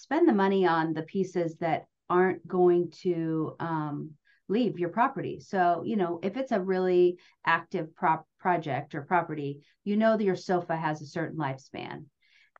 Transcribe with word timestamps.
spend 0.00 0.28
the 0.28 0.32
money 0.32 0.66
on 0.66 0.92
the 0.92 1.02
pieces 1.02 1.56
that 1.58 1.86
aren't 2.08 2.46
going 2.46 2.90
to 3.02 3.56
um, 3.60 4.10
leave 4.48 4.78
your 4.78 4.90
property. 4.90 5.40
So, 5.40 5.82
you 5.84 5.96
know, 5.96 6.20
if 6.22 6.36
it's 6.36 6.52
a 6.52 6.60
really 6.60 7.18
active 7.46 7.94
prop 7.94 8.26
project 8.38 8.94
or 8.94 9.02
property, 9.02 9.60
you 9.84 9.96
know 9.96 10.16
that 10.16 10.24
your 10.24 10.36
sofa 10.36 10.76
has 10.76 11.00
a 11.00 11.06
certain 11.06 11.38
lifespan. 11.38 12.04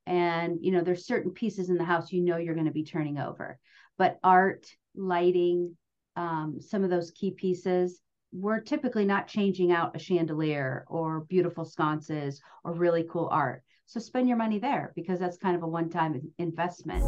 And, 0.07 0.59
you 0.61 0.73
know, 0.73 0.81
there's 0.83 1.07
certain 1.07 1.33
pieces 1.33 1.71
in 1.71 1.77
the 1.77 1.85
house 1.85 2.13
you 2.13 2.23
know 2.23 2.37
you're 2.37 2.55
going 2.55 2.67
to 2.67 2.73
be 2.73 2.85
turning 2.85 3.19
over. 3.19 3.59
But 3.99 4.19
art, 4.25 4.67
lighting, 4.97 5.77
um, 6.17 6.59
some 6.61 6.83
of 6.83 6.91
those 6.91 7.13
key 7.13 7.31
pieces, 7.31 8.01
we're 8.33 8.61
typically 8.61 9.05
not 9.05 9.29
changing 9.29 9.73
out 9.73 9.95
a 9.95 9.99
chandelier 9.99 10.85
or 10.89 11.21
beautiful 11.21 11.65
sconces 11.65 12.41
or 12.65 12.73
really 12.73 13.05
cool 13.09 13.29
art. 13.31 13.63
So 13.93 14.01
spend 14.01 14.27
your 14.27 14.39
money 14.39 14.59
there 14.59 14.91
because 14.97 15.21
that's 15.21 15.37
kind 15.37 15.55
of 15.55 15.63
a 15.63 15.67
one 15.67 15.91
time 15.91 16.19
investment. 16.39 17.03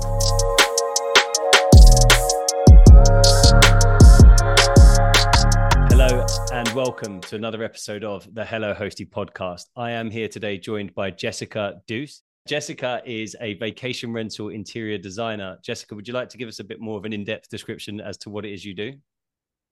Hello 5.88 6.26
and 6.52 6.68
welcome 6.74 7.22
to 7.22 7.36
another 7.36 7.64
episode 7.64 8.04
of 8.04 8.28
the 8.34 8.44
Hello 8.44 8.74
Hosty 8.74 9.08
podcast. 9.08 9.62
I 9.74 9.92
am 9.92 10.10
here 10.10 10.28
today 10.28 10.58
joined 10.58 10.94
by 10.94 11.10
Jessica 11.10 11.80
Duce. 11.86 12.20
Jessica 12.46 13.00
is 13.06 13.34
a 13.40 13.54
vacation 13.54 14.12
rental 14.12 14.50
interior 14.50 14.98
designer. 14.98 15.56
Jessica, 15.62 15.94
would 15.94 16.06
you 16.06 16.12
like 16.12 16.28
to 16.28 16.36
give 16.36 16.48
us 16.48 16.58
a 16.58 16.64
bit 16.64 16.82
more 16.82 16.98
of 16.98 17.06
an 17.06 17.14
in-depth 17.14 17.48
description 17.48 17.98
as 17.98 18.18
to 18.18 18.28
what 18.28 18.44
it 18.44 18.52
is 18.52 18.62
you 18.62 18.74
do? 18.74 18.92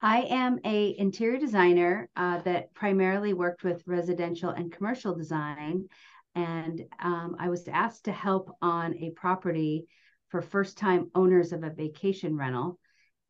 I 0.00 0.22
am 0.22 0.58
a 0.64 0.96
interior 0.98 1.38
designer 1.38 2.08
uh, 2.16 2.38
that 2.38 2.74
primarily 2.74 3.34
worked 3.34 3.64
with 3.64 3.84
residential 3.86 4.50
and 4.50 4.72
commercial 4.72 5.14
design, 5.14 5.88
and 6.34 6.82
um, 7.02 7.36
I 7.38 7.48
was 7.48 7.68
asked 7.68 8.04
to 8.04 8.12
help 8.12 8.50
on 8.62 8.94
a 8.96 9.10
property 9.10 9.86
for 10.28 10.40
first-time 10.40 11.10
owners 11.14 11.52
of 11.52 11.62
a 11.62 11.70
vacation 11.70 12.36
rental, 12.36 12.78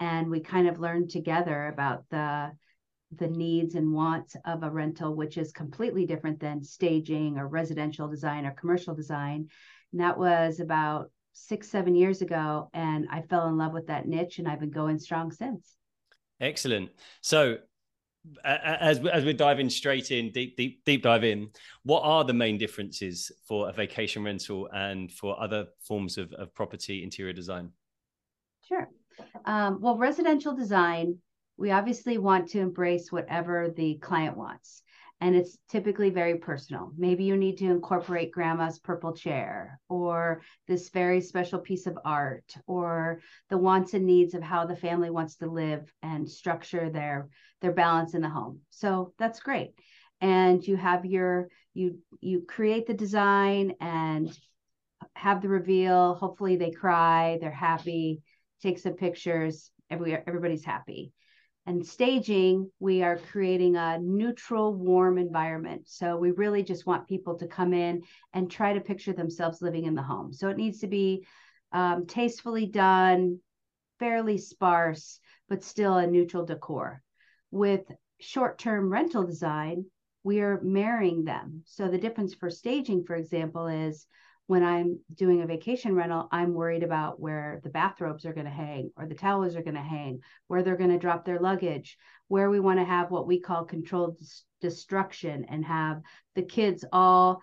and 0.00 0.30
we 0.30 0.40
kind 0.40 0.68
of 0.68 0.80
learned 0.80 1.10
together 1.10 1.66
about 1.66 2.04
the 2.10 2.52
the 3.18 3.28
needs 3.28 3.74
and 3.74 3.92
wants 3.92 4.36
of 4.46 4.62
a 4.62 4.70
rental, 4.70 5.14
which 5.14 5.36
is 5.36 5.52
completely 5.52 6.06
different 6.06 6.40
than 6.40 6.62
staging 6.62 7.38
or 7.38 7.46
residential 7.46 8.08
design 8.08 8.46
or 8.46 8.52
commercial 8.52 8.94
design. 8.94 9.48
And 9.92 10.00
that 10.00 10.18
was 10.18 10.60
about 10.60 11.10
six, 11.32 11.68
seven 11.68 11.94
years 11.94 12.22
ago. 12.22 12.70
And 12.72 13.06
I 13.10 13.22
fell 13.22 13.48
in 13.48 13.58
love 13.58 13.72
with 13.72 13.88
that 13.88 14.06
niche 14.06 14.38
and 14.38 14.48
I've 14.48 14.60
been 14.60 14.70
going 14.70 14.98
strong 14.98 15.30
since. 15.30 15.76
Excellent. 16.40 16.90
So, 17.20 17.58
as 18.44 18.98
as 19.06 19.24
we're 19.24 19.32
diving 19.32 19.68
straight 19.68 20.10
in, 20.10 20.30
deep 20.30 20.56
deep 20.56 20.84
deep 20.84 21.02
dive 21.02 21.24
in, 21.24 21.48
what 21.82 22.00
are 22.00 22.24
the 22.24 22.32
main 22.32 22.58
differences 22.58 23.32
for 23.46 23.68
a 23.68 23.72
vacation 23.72 24.22
rental 24.22 24.68
and 24.72 25.10
for 25.12 25.40
other 25.40 25.66
forms 25.80 26.18
of, 26.18 26.32
of 26.34 26.54
property 26.54 27.02
interior 27.02 27.32
design? 27.32 27.70
Sure. 28.68 28.88
Um, 29.44 29.80
well, 29.80 29.96
residential 29.96 30.54
design 30.54 31.18
we 31.56 31.70
obviously 31.70 32.18
want 32.18 32.48
to 32.48 32.60
embrace 32.60 33.12
whatever 33.12 33.72
the 33.76 33.94
client 33.96 34.36
wants. 34.36 34.82
And 35.22 35.36
it's 35.36 35.56
typically 35.68 36.10
very 36.10 36.36
personal. 36.38 36.90
Maybe 36.98 37.22
you 37.22 37.36
need 37.36 37.56
to 37.58 37.70
incorporate 37.70 38.32
grandma's 38.32 38.80
purple 38.80 39.12
chair 39.12 39.78
or 39.88 40.42
this 40.66 40.88
very 40.88 41.20
special 41.20 41.60
piece 41.60 41.86
of 41.86 41.96
art 42.04 42.52
or 42.66 43.20
the 43.48 43.56
wants 43.56 43.94
and 43.94 44.04
needs 44.04 44.34
of 44.34 44.42
how 44.42 44.66
the 44.66 44.74
family 44.74 45.10
wants 45.10 45.36
to 45.36 45.46
live 45.46 45.88
and 46.02 46.28
structure 46.28 46.90
their 46.90 47.28
their 47.60 47.70
balance 47.70 48.14
in 48.14 48.22
the 48.22 48.28
home. 48.28 48.62
So 48.70 49.14
that's 49.16 49.38
great. 49.38 49.78
And 50.20 50.66
you 50.66 50.74
have 50.74 51.06
your 51.06 51.50
you 51.72 52.00
you 52.20 52.40
create 52.40 52.88
the 52.88 52.94
design 52.94 53.76
and 53.80 54.36
have 55.14 55.40
the 55.40 55.48
reveal. 55.48 56.14
Hopefully 56.14 56.56
they 56.56 56.72
cry, 56.72 57.38
they're 57.40 57.52
happy, 57.52 58.22
take 58.60 58.80
some 58.80 58.94
pictures, 58.94 59.70
every 59.88 60.14
everybody's 60.14 60.64
happy 60.64 61.12
and 61.66 61.86
staging, 61.86 62.70
we 62.80 63.02
are 63.02 63.18
creating 63.30 63.76
a 63.76 63.98
neutral, 63.98 64.74
warm 64.74 65.16
environment. 65.16 65.82
So 65.86 66.16
we 66.16 66.32
really 66.32 66.62
just 66.64 66.86
want 66.86 67.06
people 67.06 67.38
to 67.38 67.46
come 67.46 67.72
in 67.72 68.02
and 68.32 68.50
try 68.50 68.72
to 68.72 68.80
picture 68.80 69.12
themselves 69.12 69.62
living 69.62 69.84
in 69.84 69.94
the 69.94 70.02
home. 70.02 70.32
So 70.32 70.48
it 70.48 70.56
needs 70.56 70.80
to 70.80 70.88
be 70.88 71.24
um, 71.70 72.06
tastefully 72.06 72.66
done, 72.66 73.38
fairly 74.00 74.38
sparse, 74.38 75.20
but 75.48 75.62
still 75.62 75.96
a 75.96 76.06
neutral 76.06 76.44
decor. 76.44 77.00
With 77.52 77.82
short 78.20 78.58
term 78.58 78.90
rental 78.90 79.24
design, 79.24 79.86
we 80.24 80.40
are 80.40 80.60
marrying 80.62 81.24
them. 81.24 81.62
So 81.66 81.88
the 81.88 81.98
difference 81.98 82.34
for 82.34 82.50
staging, 82.50 83.04
for 83.04 83.14
example, 83.14 83.68
is 83.68 84.06
when 84.52 84.62
I'm 84.62 84.98
doing 85.14 85.40
a 85.40 85.46
vacation 85.46 85.94
rental, 85.94 86.28
I'm 86.30 86.52
worried 86.52 86.82
about 86.82 87.18
where 87.18 87.62
the 87.64 87.70
bathrobes 87.70 88.26
are 88.26 88.34
going 88.34 88.44
to 88.44 88.52
hang 88.52 88.90
or 88.98 89.06
the 89.06 89.14
towels 89.14 89.56
are 89.56 89.62
going 89.62 89.76
to 89.76 89.80
hang, 89.80 90.20
where 90.48 90.62
they're 90.62 90.76
going 90.76 90.90
to 90.90 90.98
drop 90.98 91.24
their 91.24 91.40
luggage, 91.40 91.96
where 92.28 92.50
we 92.50 92.60
want 92.60 92.78
to 92.78 92.84
have 92.84 93.10
what 93.10 93.26
we 93.26 93.40
call 93.40 93.64
controlled 93.64 94.18
destruction 94.60 95.46
and 95.48 95.64
have 95.64 96.02
the 96.34 96.42
kids 96.42 96.84
all 96.92 97.40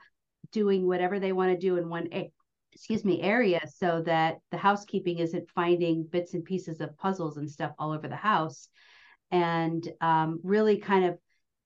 doing 0.51 0.85
whatever 0.85 1.19
they 1.19 1.31
want 1.31 1.51
to 1.51 1.57
do 1.57 1.77
in 1.77 1.89
one 1.89 2.09
a- 2.13 2.31
excuse 2.73 3.03
me 3.03 3.23
area 3.23 3.59
so 3.75 4.03
that 4.05 4.37
the 4.51 4.57
housekeeping 4.57 5.17
isn't 5.17 5.49
finding 5.49 6.03
bits 6.03 6.35
and 6.35 6.45
pieces 6.45 6.79
of 6.79 6.95
puzzles 6.95 7.37
and 7.37 7.49
stuff 7.49 7.71
all 7.79 7.91
over 7.91 8.07
the 8.07 8.15
house. 8.15 8.69
And 9.31 9.83
um, 9.99 10.41
really 10.43 10.77
kind 10.77 11.05
of 11.05 11.17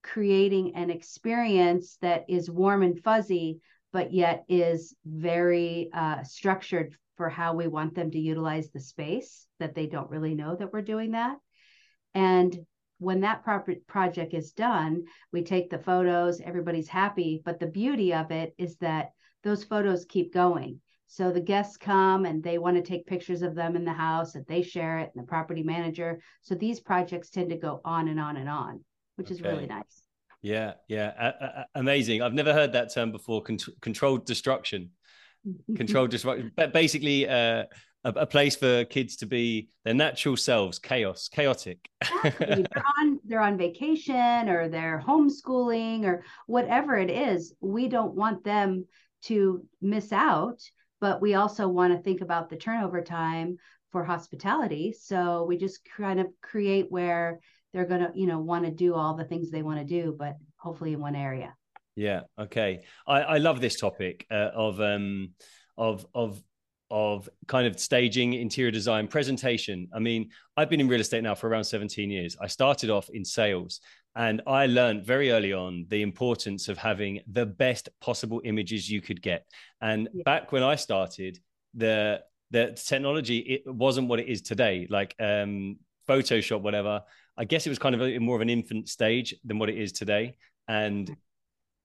creating 0.03 0.77
an 0.77 0.89
experience 0.89 1.97
that 2.01 2.23
is 2.29 2.49
warm 2.49 2.81
and 2.81 2.97
fuzzy 3.03 3.59
but 3.93 4.11
yet 4.11 4.43
is 4.49 4.95
very 5.05 5.89
uh, 5.93 6.23
structured 6.23 6.97
for 7.15 7.29
how 7.29 7.53
we 7.53 7.67
want 7.67 7.95
them 7.95 8.11
to 8.11 8.19
utilize 8.19 8.71
the 8.71 8.79
space 8.79 9.47
that 9.59 9.75
they 9.75 9.85
don't 9.85 10.09
really 10.09 10.33
know 10.33 10.55
that 10.55 10.73
we're 10.73 10.81
doing 10.81 11.11
that. 11.11 11.37
And 12.13 12.57
when 12.97 13.21
that 13.21 13.43
pro- 13.43 13.75
project 13.87 14.33
is 14.33 14.51
done 14.51 15.03
we 15.31 15.43
take 15.43 15.69
the 15.69 15.77
photos 15.77 16.39
everybody's 16.39 16.87
happy 16.87 17.41
but 17.43 17.59
the 17.59 17.67
beauty 17.67 18.13
of 18.13 18.31
it 18.31 18.53
is 18.57 18.77
that 18.77 19.09
those 19.43 19.63
photos 19.63 20.05
keep 20.05 20.33
going. 20.33 20.79
So 21.07 21.31
the 21.31 21.41
guests 21.41 21.77
come 21.77 22.25
and 22.25 22.41
they 22.41 22.57
want 22.57 22.77
to 22.77 22.81
take 22.81 23.05
pictures 23.05 23.41
of 23.41 23.55
them 23.55 23.75
in 23.75 23.83
the 23.83 23.93
house 23.93 24.35
and 24.35 24.45
they 24.47 24.61
share 24.61 24.99
it 24.99 25.11
and 25.13 25.23
the 25.23 25.27
property 25.27 25.61
manager. 25.61 26.21
So 26.41 26.55
these 26.55 26.79
projects 26.79 27.29
tend 27.29 27.49
to 27.49 27.57
go 27.57 27.81
on 27.83 28.07
and 28.07 28.19
on 28.19 28.37
and 28.37 28.49
on 28.49 28.83
which 29.15 29.27
okay. 29.27 29.35
is 29.35 29.41
really 29.41 29.67
nice 29.67 30.02
yeah, 30.43 30.73
yeah, 30.89 31.63
amazing. 31.73 32.21
I've 32.21 32.33
never 32.33 32.51
heard 32.53 32.73
that 32.73 32.93
term 32.93 33.13
before. 33.13 33.41
Con- 33.41 33.57
controlled 33.81 34.25
destruction, 34.25 34.91
controlled 35.75 36.11
destruction. 36.11 36.51
But 36.53 36.73
basically, 36.73 37.27
uh, 37.27 37.63
a, 38.03 38.09
a, 38.09 38.25
place 38.25 38.57
for 38.57 38.83
kids 38.83 39.15
to 39.17 39.25
be 39.25 39.69
their 39.85 39.93
natural 39.93 40.35
selves, 40.35 40.79
chaos, 40.79 41.29
chaotic. 41.29 41.87
they're 42.39 42.83
on 42.99 43.19
they're 43.23 43.39
on 43.39 43.57
vacation 43.57 44.49
or 44.49 44.67
they're 44.67 45.01
homeschooling 45.07 46.03
or 46.03 46.25
whatever 46.45 46.97
it 46.97 47.09
is. 47.09 47.53
We 47.61 47.87
don't 47.87 48.13
want 48.13 48.43
them 48.43 48.85
to 49.23 49.65
miss 49.81 50.11
out, 50.11 50.61
but 50.99 51.21
we 51.21 51.35
also 51.35 51.69
want 51.69 51.93
to 51.93 52.03
think 52.03 52.19
about 52.19 52.49
the 52.49 52.57
turnover 52.57 53.01
time 53.01 53.57
for 53.93 54.03
hospitality. 54.03 54.93
So 54.99 55.45
we 55.45 55.55
just 55.55 55.87
kind 55.97 56.19
of 56.19 56.27
create 56.41 56.87
where 56.89 57.39
they're 57.73 57.85
going 57.85 58.01
to 58.01 58.11
you 58.13 58.27
know 58.27 58.39
want 58.39 58.65
to 58.65 58.71
do 58.71 58.93
all 58.93 59.15
the 59.15 59.23
things 59.23 59.49
they 59.49 59.63
want 59.63 59.79
to 59.79 59.85
do 59.85 60.15
but 60.17 60.37
hopefully 60.57 60.93
in 60.93 60.99
one 60.99 61.15
area. 61.15 61.53
Yeah 61.95 62.21
okay. 62.39 62.83
I 63.07 63.21
i 63.21 63.37
love 63.37 63.61
this 63.61 63.79
topic 63.79 64.25
uh, 64.31 64.51
of 64.53 64.79
um 64.79 65.31
of 65.77 66.05
of 66.13 66.41
of 66.89 67.27
kind 67.47 67.65
of 67.65 67.79
staging 67.79 68.33
interior 68.33 68.71
design 68.71 69.07
presentation. 69.07 69.87
I 69.93 69.99
mean 69.99 70.29
i've 70.55 70.69
been 70.69 70.79
in 70.79 70.87
real 70.87 71.01
estate 71.01 71.23
now 71.23 71.35
for 71.35 71.49
around 71.49 71.65
17 71.65 72.09
years. 72.09 72.37
I 72.39 72.47
started 72.47 72.89
off 72.89 73.09
in 73.09 73.25
sales 73.25 73.79
and 74.15 74.41
i 74.45 74.67
learned 74.67 75.03
very 75.03 75.31
early 75.31 75.53
on 75.53 75.85
the 75.89 76.03
importance 76.03 76.69
of 76.69 76.77
having 76.77 77.21
the 77.31 77.47
best 77.47 77.89
possible 77.99 78.41
images 78.45 78.89
you 78.89 79.01
could 79.01 79.21
get. 79.21 79.45
And 79.81 80.07
yeah. 80.13 80.23
back 80.23 80.51
when 80.51 80.63
i 80.63 80.75
started 80.75 81.39
the 81.73 82.21
the 82.51 82.77
technology 82.85 83.39
it 83.39 83.63
wasn't 83.65 84.07
what 84.07 84.19
it 84.19 84.27
is 84.27 84.41
today. 84.41 84.87
Like 84.89 85.15
um 85.19 85.77
photoshop 86.07 86.61
whatever 86.61 87.01
I 87.37 87.45
guess 87.45 87.65
it 87.65 87.69
was 87.69 87.79
kind 87.79 87.95
of 87.95 88.01
a, 88.01 88.19
more 88.19 88.35
of 88.35 88.41
an 88.41 88.49
infant 88.49 88.89
stage 88.89 89.35
than 89.43 89.59
what 89.59 89.69
it 89.69 89.77
is 89.77 89.91
today. 89.91 90.37
And 90.67 91.15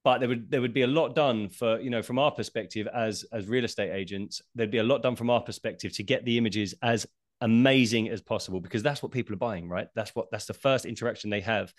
but 0.05 0.21
there 0.21 0.29
would 0.29 0.51
there 0.51 0.61
would 0.61 0.75
be 0.75 0.83
a 0.83 0.87
lot 0.87 1.15
done 1.15 1.49
for 1.49 1.79
you 1.81 1.91
know 1.91 2.03
from 2.03 2.19
our 2.19 2.31
perspective 2.31 2.87
as 2.95 3.25
as 3.33 3.47
real 3.47 3.65
estate 3.65 3.91
agents 3.91 4.41
there'd 4.55 4.71
be 4.71 4.79
a 4.79 4.83
lot 4.83 5.03
done 5.03 5.17
from 5.17 5.29
our 5.29 5.43
perspective 5.43 5.93
to 5.93 6.03
get 6.03 6.25
the 6.25 6.39
images 6.39 6.75
as 6.83 7.07
amazing 7.41 8.09
as 8.09 8.21
possible 8.21 8.61
because 8.61 8.83
that's 8.83 9.03
what 9.03 9.13
people 9.13 9.35
are 9.35 9.39
buying 9.39 9.69
right? 9.69 9.89
That's 9.95 10.15
what 10.15 10.31
that's 10.31 10.47
the 10.47 10.55
first 10.55 10.85
interaction 10.85 11.31
they 11.31 11.41
have 11.43 11.73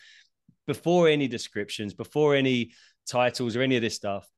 before 0.68 1.08
any 1.08 1.28
descriptions 1.28 1.94
before 1.94 2.36
any 2.36 2.72
titles 3.08 3.56
or 3.56 3.62
any 3.62 3.76
of 3.76 3.82
this 3.82 3.96
stuff. 3.96 4.30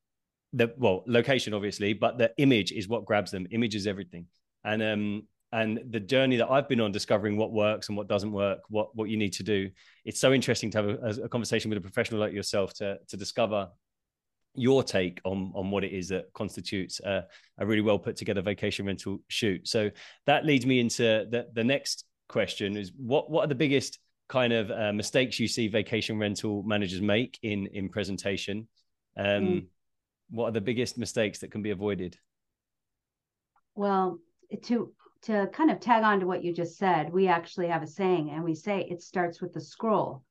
The 0.54 0.74
well 0.78 1.04
location 1.08 1.54
obviously 1.54 1.94
but 1.94 2.18
the 2.18 2.32
image 2.38 2.72
is 2.72 2.88
what 2.88 3.06
grabs 3.06 3.32
them 3.32 3.48
image 3.52 3.76
is 3.76 3.88
everything. 3.88 4.28
And 4.64 4.82
um 4.82 5.24
and 5.54 5.80
the 5.90 6.00
journey 6.00 6.38
that 6.38 6.50
I've 6.50 6.70
been 6.70 6.80
on 6.80 6.92
discovering 6.92 7.36
what 7.36 7.52
works 7.52 7.90
and 7.90 7.98
what 7.98 8.08
doesn't 8.08 8.32
work, 8.32 8.60
what 8.70 8.96
what 8.96 9.10
you 9.10 9.18
need 9.18 9.34
to 9.34 9.44
do. 9.44 9.70
It's 10.06 10.20
so 10.20 10.34
interesting 10.34 10.72
to 10.72 10.78
have 10.78 10.88
a, 10.88 11.24
a 11.24 11.30
conversation 11.30 11.70
with 11.70 11.78
a 11.78 11.82
professional 11.82 12.20
like 12.20 12.34
yourself 12.34 12.74
to 12.76 12.98
to 13.08 13.18
discover 13.18 13.70
your 14.54 14.84
take 14.84 15.22
on 15.24 15.52
on 15.56 15.72
what 15.72 15.84
it 15.84 15.92
is 15.92 16.10
that 16.10 16.32
constitutes 16.34 17.00
a, 17.02 17.26
a 17.58 17.66
really 17.66 17.82
well 17.82 18.00
put 18.00 18.16
together 18.16 18.42
vacation 18.42 18.86
rental 18.86 19.20
shoot. 19.28 19.68
So 19.68 19.92
that 20.26 20.46
leads 20.46 20.66
me 20.66 20.80
into 20.80 21.26
the 21.30 21.48
the 21.54 21.64
next 21.64 22.06
question: 22.30 22.78
is 22.78 22.92
what 22.96 23.30
what 23.30 23.46
are 23.46 23.48
the 23.48 23.56
biggest 23.56 24.00
kind 24.30 24.54
of 24.54 24.72
uh, 24.72 24.94
mistakes 24.94 25.40
you 25.40 25.48
see 25.48 25.68
vacation 25.68 26.18
rental 26.18 26.64
managers 26.64 27.02
make 27.02 27.38
in 27.44 27.68
in 27.68 27.90
presentation? 27.90 28.68
Um, 29.18 29.26
mm. 29.26 29.66
What 30.30 30.46
are 30.46 30.52
the 30.52 30.62
biggest 30.62 30.98
mistakes 30.98 31.40
that 31.40 31.52
can 31.52 31.62
be 31.62 31.72
avoided? 31.72 32.18
Well, 33.76 34.20
to 34.64 34.94
to 35.24 35.48
kind 35.54 35.70
of 35.70 35.80
tag 35.80 36.04
on 36.04 36.20
to 36.20 36.28
what 36.28 36.44
you 36.44 36.54
just 36.54 36.78
said, 36.78 37.12
we 37.12 37.28
actually 37.28 37.68
have 37.68 37.84
a 37.84 37.88
saying, 37.88 38.30
and 38.32 38.44
we 38.44 38.56
say 38.56 38.82
it 38.82 39.02
starts 39.02 39.42
with 39.42 39.54
the 39.54 39.62
scroll, 39.62 40.24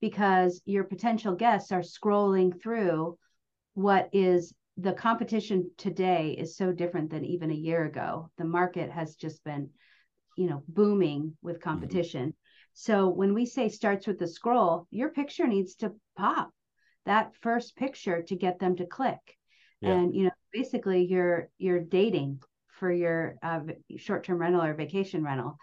because 0.00 0.62
your 0.64 0.84
potential 0.84 1.34
guests 1.34 1.72
are 1.72 1.80
scrolling 1.80 2.60
through 2.60 3.18
what 3.74 4.08
is 4.12 4.54
the 4.76 4.92
competition 4.92 5.70
today 5.76 6.36
is 6.38 6.56
so 6.56 6.72
different 6.72 7.10
than 7.10 7.24
even 7.24 7.50
a 7.50 7.54
year 7.54 7.84
ago. 7.84 8.30
The 8.38 8.44
market 8.44 8.90
has 8.90 9.16
just 9.16 9.42
been, 9.44 9.70
you 10.36 10.48
know, 10.48 10.62
booming 10.68 11.36
with 11.42 11.56
mm-hmm. 11.56 11.68
competition. 11.68 12.28
Mm-hmm. 12.28 12.74
So 12.74 13.08
when 13.08 13.34
we 13.34 13.44
say 13.44 13.68
starts 13.68 14.06
with 14.06 14.18
the 14.18 14.28
scroll, 14.28 14.86
your 14.90 15.08
picture 15.10 15.48
needs 15.48 15.74
to 15.76 15.94
pop 16.16 16.52
that 17.06 17.32
first 17.40 17.76
picture 17.76 18.22
to 18.22 18.36
get 18.36 18.60
them 18.60 18.76
to 18.76 18.86
click. 18.86 19.18
Yeah. 19.80 19.94
And 19.94 20.14
you 20.14 20.24
know, 20.24 20.30
basically 20.52 21.06
you're 21.06 21.48
you're 21.58 21.80
dating 21.80 22.40
for 22.78 22.90
your 22.90 23.36
uh, 23.42 23.60
short-term 23.96 24.38
rental 24.38 24.62
or 24.62 24.74
vacation 24.74 25.22
rental. 25.22 25.58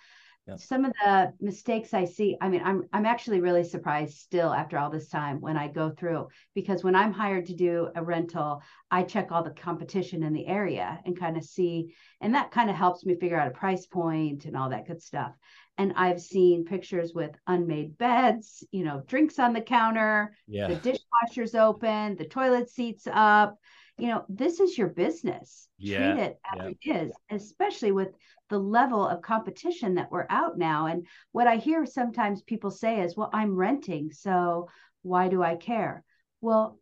Yep. 0.48 0.60
Some 0.60 0.86
of 0.86 0.94
the 1.04 1.34
mistakes 1.42 1.92
I 1.92 2.06
see, 2.06 2.38
I 2.40 2.50
mean, 2.50 2.62
I'm 2.64 2.84
I'm 2.94 3.08
actually 3.08 3.42
really 3.42 3.64
surprised 3.64 4.18
still 4.18 4.54
after 4.54 4.78
all 4.78 4.92
this 4.92 5.10
time 5.10 5.42
when 5.42 5.58
I 5.58 5.68
go 5.68 5.90
through 5.90 6.28
because 6.54 6.84
when 6.84 6.96
I'm 6.96 7.12
hired 7.12 7.48
to 7.48 7.56
do 7.56 7.90
a 7.96 8.04
rental, 8.04 8.62
I 8.92 9.04
check 9.04 9.32
all 9.32 9.44
the 9.44 9.50
competition 9.50 10.22
in 10.22 10.34
the 10.34 10.46
area 10.46 11.00
and 11.04 11.20
kind 11.20 11.36
of 11.36 11.44
see, 11.44 11.96
and 12.22 12.36
that 12.36 12.52
kind 12.52 12.70
of 12.70 12.76
helps 12.76 13.06
me 13.06 13.16
figure 13.16 13.40
out 13.40 13.48
a 13.48 13.52
price 13.58 13.88
point 13.88 14.46
and 14.46 14.56
all 14.56 14.70
that 14.70 14.86
good 14.86 15.02
stuff. 15.02 15.32
And 15.80 15.94
I've 15.96 16.22
seen 16.22 16.64
pictures 16.64 17.12
with 17.16 17.32
unmade 17.48 17.98
beds, 17.98 18.64
you 18.72 18.84
know, 18.84 19.02
drinks 19.08 19.40
on 19.40 19.52
the 19.52 19.62
counter, 19.62 20.36
yeah. 20.48 20.68
the 20.68 20.76
dishwasher's 20.76 21.56
open, 21.56 22.18
the 22.18 22.26
toilet 22.26 22.70
seats 22.70 23.08
up. 23.12 23.58
You 23.98 24.08
know, 24.08 24.26
this 24.28 24.60
is 24.60 24.78
your 24.78 24.90
business. 24.90 25.68
Yeah. 25.78 26.14
Treat 26.14 26.24
it 26.24 26.40
as 26.54 26.58
yeah. 26.58 26.70
it 26.70 27.06
is, 27.06 27.12
especially 27.30 27.92
with 27.92 28.10
the 28.50 28.60
level 28.60 29.08
of 29.08 29.22
competition 29.22 29.96
that 29.96 30.12
we're 30.12 30.28
out 30.30 30.58
now. 30.58 30.88
And 30.88 31.08
what 31.32 31.48
I 31.48 31.58
hear 31.58 31.86
sometimes 31.86 32.42
people 32.42 32.72
say 32.72 33.02
is, 33.02 33.16
well, 33.16 33.30
I'm 33.34 33.56
renting, 33.56 34.12
so 34.12 34.70
why 35.02 35.30
do 35.30 35.42
I 35.42 35.56
care? 35.56 36.04
Well, 36.42 36.80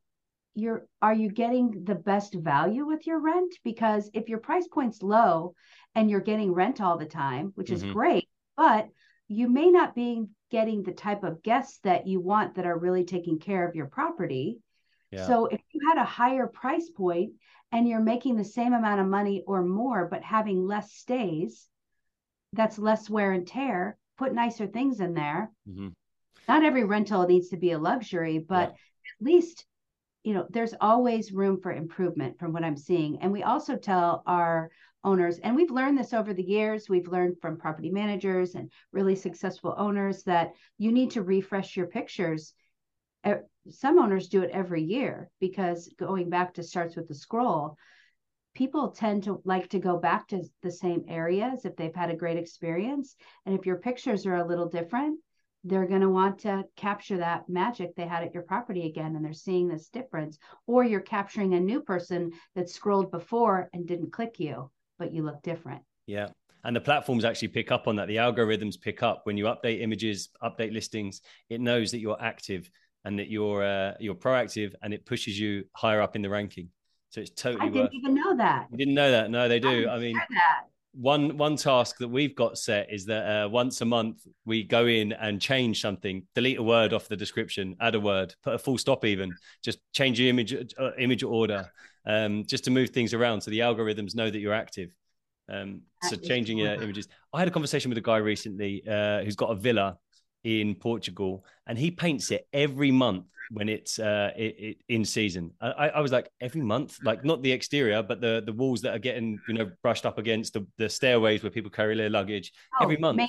you're 0.56 0.86
are 1.02 1.14
you 1.14 1.30
getting 1.30 1.84
the 1.84 1.96
best 1.96 2.36
value 2.36 2.86
with 2.86 3.08
your 3.08 3.20
rent? 3.20 3.54
Because 3.64 4.10
if 4.14 4.30
your 4.30 4.40
price 4.40 4.68
point's 4.68 5.02
low 5.02 5.56
and 5.96 6.10
you're 6.10 6.20
getting 6.20 6.54
rent 6.54 6.82
all 6.82 6.98
the 6.98 7.06
time, 7.06 7.52
which 7.56 7.68
mm-hmm. 7.68 7.88
is 7.88 7.94
great, 7.94 8.30
but 8.56 8.90
you 9.28 9.50
may 9.50 9.72
not 9.72 9.96
be 9.96 10.26
getting 10.52 10.84
the 10.84 10.92
type 10.92 11.24
of 11.24 11.42
guests 11.42 11.80
that 11.84 12.06
you 12.06 12.20
want 12.20 12.56
that 12.56 12.66
are 12.66 12.78
really 12.78 13.04
taking 13.04 13.40
care 13.40 13.68
of 13.68 13.76
your 13.76 13.88
property. 13.88 14.60
Yeah. 15.14 15.28
So 15.28 15.46
if 15.46 15.62
you 15.72 15.82
had 15.88 15.98
a 16.02 16.06
higher 16.06 16.48
price 16.48 16.90
point 16.90 17.34
and 17.72 17.88
you're 17.88 18.00
making 18.00 18.36
the 18.36 18.44
same 18.44 18.74
amount 18.74 19.02
of 19.02 19.08
money 19.08 19.44
or 19.48 19.64
more, 19.64 20.08
but 20.10 20.24
having 20.24 20.66
less 20.66 20.92
stays, 20.94 21.68
that's 22.54 22.78
less 22.78 23.10
wear 23.10 23.32
and 23.32 23.48
tear. 23.48 23.98
Put 24.18 24.34
nicer 24.34 24.68
things 24.68 25.00
in 25.00 25.14
there. 25.14 25.52
Mm-hmm. 25.70 25.90
Not 26.48 26.64
every 26.64 26.84
rental 26.84 27.26
needs 27.26 27.50
to 27.50 27.58
be 27.58 27.72
a 27.72 27.80
luxury, 27.80 28.38
but 28.38 28.70
yeah. 28.70 28.76
at 28.76 29.26
least, 29.26 29.66
you 30.24 30.34
know, 30.34 30.46
there's 30.50 30.76
always 30.80 31.32
room 31.32 31.60
for 31.62 31.72
improvement 31.72 32.38
from 32.38 32.54
what 32.54 32.64
I'm 32.64 32.78
seeing. 32.78 33.20
And 33.22 33.32
we 33.32 33.44
also 33.44 33.76
tell 33.76 34.24
our 34.28 34.70
owners, 35.04 35.40
and 35.40 35.56
we've 35.56 35.72
learned 35.72 35.98
this 35.98 36.14
over 36.14 36.34
the 36.34 36.44
years, 36.44 36.88
we've 36.88 37.08
learned 37.08 37.38
from 37.42 37.58
property 37.58 37.90
managers 37.90 38.56
and 38.56 38.72
really 38.92 39.16
successful 39.16 39.74
owners 39.78 40.24
that 40.24 40.52
you 40.78 40.92
need 40.92 41.12
to 41.12 41.24
refresh 41.24 41.76
your 41.76 41.88
pictures 41.88 42.54
some 43.70 44.00
owners 44.00 44.28
do 44.28 44.42
it 44.42 44.52
every 44.52 44.84
year 44.84 45.30
because 45.40 45.90
going 45.98 46.30
back 46.30 46.54
to 46.54 46.64
starts 46.64 46.96
with 46.96 47.08
the 47.08 47.16
scroll 47.16 47.78
people 48.56 48.90
tend 48.90 49.24
to 49.24 49.42
like 49.46 49.68
to 49.70 49.80
go 49.80 49.98
back 49.98 50.28
to 50.28 50.44
the 50.62 50.72
same 50.72 51.04
areas 51.08 51.66
if 51.66 51.76
they've 51.76 51.96
had 51.96 52.12
a 52.12 52.16
great 52.16 52.38
experience. 52.38 53.16
And 53.48 53.58
if 53.58 53.66
your 53.66 53.78
pictures 53.78 54.28
are 54.28 54.36
a 54.36 54.48
little 54.48 54.70
different 54.70 55.20
they're 55.64 55.88
going 55.88 56.02
to 56.02 56.10
want 56.10 56.40
to 56.40 56.66
capture 56.76 57.18
that 57.18 57.48
magic 57.48 57.96
they 57.96 58.06
had 58.06 58.24
at 58.24 58.34
your 58.34 58.44
property 58.44 58.86
again 58.86 59.16
and 59.16 59.24
they're 59.24 59.34
seeing 59.34 59.68
this 59.68 59.88
difference. 59.88 60.38
Or 60.68 60.84
you're 60.84 61.00
capturing 61.00 61.54
a 61.54 61.60
new 61.60 61.82
person 61.82 62.32
that 62.56 62.70
scrolled 62.70 63.12
before 63.12 63.70
and 63.74 63.88
didn't 63.88 64.12
click 64.12 64.40
you 64.40 64.70
but 65.00 65.12
you 65.12 65.24
look 65.24 65.42
different. 65.42 65.82
Yeah. 66.06 66.30
And 66.64 66.76
the 66.76 66.82
platforms 66.82 67.26
actually 67.26 67.50
pick 67.50 67.72
up 67.72 67.88
on 67.88 67.96
that. 67.98 68.08
The 68.08 68.18
algorithms 68.18 68.80
pick 68.80 69.04
up 69.04 69.22
when 69.24 69.38
you 69.38 69.46
update 69.46 69.82
images 69.82 70.30
update 70.42 70.72
listings. 70.72 71.22
It 71.50 71.60
knows 71.60 71.92
that 71.92 72.00
you're 72.00 72.22
active 72.22 72.70
and 73.06 73.20
that 73.20 73.30
you're 73.30 73.64
uh, 73.64 73.94
you're 74.00 74.16
proactive 74.16 74.74
and 74.82 74.94
it 74.94 75.06
pushes 75.06 75.40
you 75.40 75.66
higher 75.74 76.02
up 76.02 76.16
in 76.16 76.22
the 76.22 76.30
ranking. 76.30 76.70
So 77.10 77.22
it's 77.22 77.32
totally. 77.32 77.62
I 77.62 77.66
didn't 77.66 77.82
worth... 77.84 77.94
even 77.94 78.16
know 78.16 78.36
that. 78.38 78.68
You 78.72 78.78
didn't 78.78 78.96
know 78.96 79.12
that? 79.12 79.30
No, 79.30 79.48
they 79.48 79.60
do. 79.60 79.88
I, 79.88 79.96
I 79.96 80.00
mean, 80.00 80.20
one 80.94 81.38
one 81.38 81.56
task 81.56 81.98
that 82.00 82.08
we've 82.08 82.36
got 82.36 82.58
set 82.58 82.92
is 82.92 83.06
that 83.06 83.46
uh, 83.46 83.50
once 83.50 83.82
a 83.82 83.86
month 83.86 84.26
we 84.46 84.64
go 84.64 84.86
in 84.86 85.14
and 85.14 85.42
change 85.42 85.82
something, 85.82 86.24
delete 86.36 86.60
a 86.60 86.64
word 86.64 86.94
off 86.94 87.08
the 87.08 87.18
description, 87.18 87.76
add 87.82 87.96
a 87.96 88.00
word, 88.00 88.34
put 88.44 88.54
a 88.54 88.60
full 88.60 88.78
stop, 88.78 89.06
even 89.06 89.34
just 89.64 89.80
change 89.94 90.18
the 90.18 90.30
image 90.30 90.56
uh, 90.80 90.92
image 90.98 91.24
order, 91.24 91.70
um, 92.06 92.46
just 92.46 92.64
to 92.64 92.72
move 92.72 92.92
things 92.92 93.14
around 93.14 93.42
so 93.42 93.52
the 93.52 93.60
algorithms 93.60 94.16
know 94.16 94.30
that 94.30 94.40
you're 94.40 94.54
active. 94.54 94.96
Um, 95.50 95.82
so 96.04 96.16
changing 96.16 96.58
your 96.58 96.74
images. 96.76 97.08
I 97.34 97.40
had 97.40 97.48
a 97.48 97.52
conversation 97.52 97.90
with 97.90 97.98
a 97.98 98.02
guy 98.02 98.18
recently 98.18 98.82
uh, 98.88 99.24
who's 99.24 99.36
got 99.36 99.52
a 99.52 99.56
villa 99.56 99.98
in 100.44 100.76
Portugal, 100.76 101.46
and 101.68 101.78
he 101.78 101.92
paints 101.92 102.32
it 102.32 102.48
every 102.54 102.92
month 102.92 103.26
when 103.52 103.70
it's 103.70 104.00
uh, 104.00 104.32
it, 104.36 104.56
it, 104.58 104.78
in 104.90 105.06
season. 105.06 105.52
I, 105.62 105.90
I 105.90 106.00
was 106.02 106.12
like 106.12 106.30
every 106.42 106.62
month, 106.62 106.98
like 107.04 107.24
not 107.24 107.42
the 107.44 107.52
exterior, 107.52 108.04
but 108.04 108.22
the 108.22 108.42
the 108.46 108.54
walls 108.54 108.82
that 108.82 108.96
are 108.96 109.00
getting 109.00 109.40
you 109.48 109.54
know 109.54 109.72
brushed 109.82 110.06
up 110.06 110.18
against 110.18 110.54
the, 110.54 110.66
the 110.78 110.90
stairways 110.90 111.44
where 111.44 111.52
people 111.52 111.72
carry 111.72 111.96
their 111.96 112.10
luggage 112.10 112.52
oh, 112.80 112.84
every 112.84 112.98
month. 112.98 113.22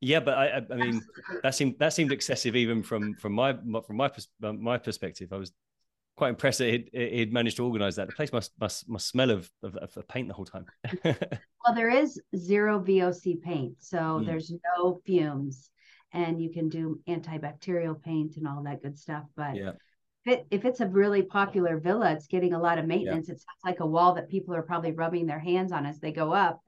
Yeah, 0.00 0.20
but 0.20 0.38
I, 0.38 0.62
I 0.70 0.74
mean 0.76 1.02
that 1.42 1.54
seemed 1.54 1.78
that 1.78 1.92
seemed 1.92 2.12
excessive 2.12 2.56
even 2.56 2.82
from 2.82 3.14
from 3.14 3.32
my 3.32 3.52
from 3.52 3.96
my 3.96 4.10
my 4.40 4.78
perspective. 4.78 5.32
I 5.32 5.36
was 5.36 5.52
quite 6.16 6.30
impressed 6.30 6.58
that 6.58 6.68
he'd, 6.68 6.90
he'd 6.92 7.32
managed 7.32 7.56
to 7.56 7.64
organize 7.64 7.96
that. 7.96 8.08
The 8.08 8.14
place 8.14 8.32
must 8.32 8.52
must 8.58 8.88
must 8.88 9.08
smell 9.08 9.30
of, 9.30 9.50
of, 9.62 9.76
of 9.76 10.08
paint 10.08 10.28
the 10.28 10.34
whole 10.34 10.46
time. 10.46 10.66
well, 11.04 11.74
there 11.74 11.90
is 11.90 12.20
zero 12.34 12.80
VOC 12.80 13.42
paint, 13.42 13.74
so 13.78 13.98
mm. 13.98 14.26
there's 14.26 14.52
no 14.76 15.00
fumes 15.04 15.70
and 16.12 16.42
you 16.42 16.50
can 16.50 16.68
do 16.68 17.00
antibacterial 17.08 18.00
paint 18.02 18.36
and 18.36 18.46
all 18.46 18.62
that 18.64 18.82
good 18.82 18.98
stuff. 18.98 19.24
But 19.36 19.56
yeah. 19.56 19.72
if, 20.24 20.38
it, 20.38 20.46
if 20.50 20.64
it's 20.64 20.80
a 20.80 20.86
really 20.86 21.22
popular 21.22 21.78
villa, 21.78 22.12
it's 22.12 22.26
getting 22.26 22.52
a 22.52 22.60
lot 22.60 22.78
of 22.78 22.86
maintenance. 22.86 23.28
Yeah. 23.28 23.34
It 23.34 23.40
sounds 23.40 23.64
like 23.64 23.80
a 23.80 23.86
wall 23.86 24.14
that 24.14 24.28
people 24.28 24.54
are 24.54 24.62
probably 24.62 24.92
rubbing 24.92 25.26
their 25.26 25.38
hands 25.38 25.72
on 25.72 25.86
as 25.86 25.98
they 25.98 26.12
go 26.12 26.32
up. 26.32 26.60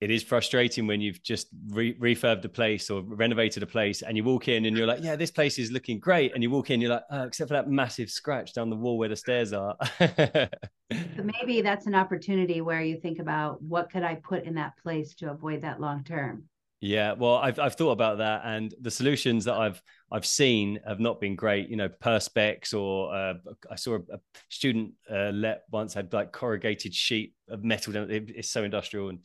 It 0.00 0.10
is 0.10 0.22
frustrating 0.22 0.86
when 0.86 1.02
you've 1.02 1.22
just 1.22 1.48
re- 1.68 1.94
refurbed 1.94 2.42
a 2.46 2.48
place 2.48 2.88
or 2.88 3.02
renovated 3.02 3.62
a 3.62 3.66
place 3.66 4.00
and 4.00 4.16
you 4.16 4.24
walk 4.24 4.48
in 4.48 4.64
and 4.64 4.74
you're 4.74 4.86
like, 4.86 5.02
yeah, 5.02 5.14
this 5.14 5.30
place 5.30 5.58
is 5.58 5.70
looking 5.70 5.98
great. 6.00 6.32
And 6.32 6.42
you 6.42 6.48
walk 6.50 6.70
in, 6.70 6.80
you're 6.80 6.92
like, 6.92 7.04
oh, 7.10 7.24
except 7.24 7.48
for 7.48 7.54
that 7.54 7.68
massive 7.68 8.08
scratch 8.08 8.54
down 8.54 8.70
the 8.70 8.76
wall 8.76 8.96
where 8.96 9.10
the 9.10 9.16
stairs 9.16 9.52
are. 9.52 9.76
But 10.90 11.24
maybe 11.24 11.62
that's 11.62 11.86
an 11.86 11.94
opportunity 11.94 12.60
where 12.60 12.82
you 12.82 12.98
think 12.98 13.20
about 13.20 13.62
what 13.62 13.90
could 13.90 14.02
I 14.02 14.16
put 14.16 14.44
in 14.44 14.54
that 14.54 14.76
place 14.82 15.14
to 15.16 15.30
avoid 15.30 15.62
that 15.62 15.80
long 15.80 16.02
term. 16.02 16.49
Yeah, 16.82 17.12
well, 17.12 17.34
I've 17.34 17.58
I've 17.58 17.74
thought 17.74 17.90
about 17.90 18.18
that, 18.18 18.40
and 18.44 18.74
the 18.80 18.90
solutions 18.90 19.44
that 19.44 19.54
I've 19.54 19.82
I've 20.10 20.24
seen 20.24 20.80
have 20.86 20.98
not 20.98 21.20
been 21.20 21.36
great. 21.36 21.68
You 21.68 21.76
know, 21.76 21.90
perspex, 21.90 22.72
or 22.72 23.14
uh, 23.14 23.34
I 23.70 23.76
saw 23.76 23.96
a, 23.96 24.14
a 24.14 24.20
student 24.48 24.94
uh, 25.10 25.30
let 25.34 25.64
once 25.70 25.92
had 25.92 26.10
like 26.14 26.32
corrugated 26.32 26.94
sheet 26.94 27.34
of 27.50 27.62
metal. 27.62 27.94
It, 27.94 28.30
it's 28.34 28.48
so 28.48 28.64
industrial, 28.64 29.10
and 29.10 29.18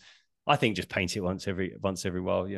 I 0.46 0.58
think 0.58 0.76
just 0.76 0.90
paint 0.90 1.16
it 1.16 1.22
once 1.22 1.48
every 1.48 1.78
once 1.82 2.06
every 2.06 2.20
while. 2.20 2.46
You 2.46 2.58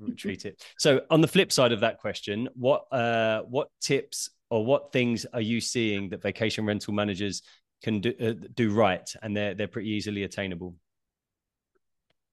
know, 0.00 0.14
treat 0.16 0.46
it. 0.46 0.64
So, 0.78 1.02
on 1.10 1.20
the 1.20 1.28
flip 1.28 1.52
side 1.52 1.72
of 1.72 1.80
that 1.80 1.98
question, 1.98 2.48
what 2.54 2.90
uh, 2.90 3.42
what 3.42 3.68
tips 3.82 4.30
or 4.48 4.64
what 4.64 4.92
things 4.92 5.26
are 5.34 5.42
you 5.42 5.60
seeing 5.60 6.08
that 6.08 6.22
vacation 6.22 6.64
rental 6.64 6.94
managers 6.94 7.42
can 7.82 8.00
do 8.00 8.14
uh, 8.18 8.46
do 8.54 8.72
right, 8.72 9.06
and 9.22 9.36
they're 9.36 9.52
they're 9.52 9.68
pretty 9.68 9.90
easily 9.90 10.22
attainable? 10.22 10.74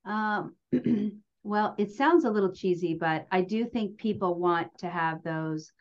Um. 0.06 0.56
Well, 1.46 1.76
it 1.78 1.92
sounds 1.92 2.26
a 2.26 2.32
little 2.32 2.52
cheesy, 2.52 2.96
but 2.96 3.28
I 3.32 3.42
do 3.42 3.66
think 3.66 4.00
people 4.00 4.34
want 4.34 4.76
to 4.80 4.90
have 4.90 5.22
those, 5.22 5.72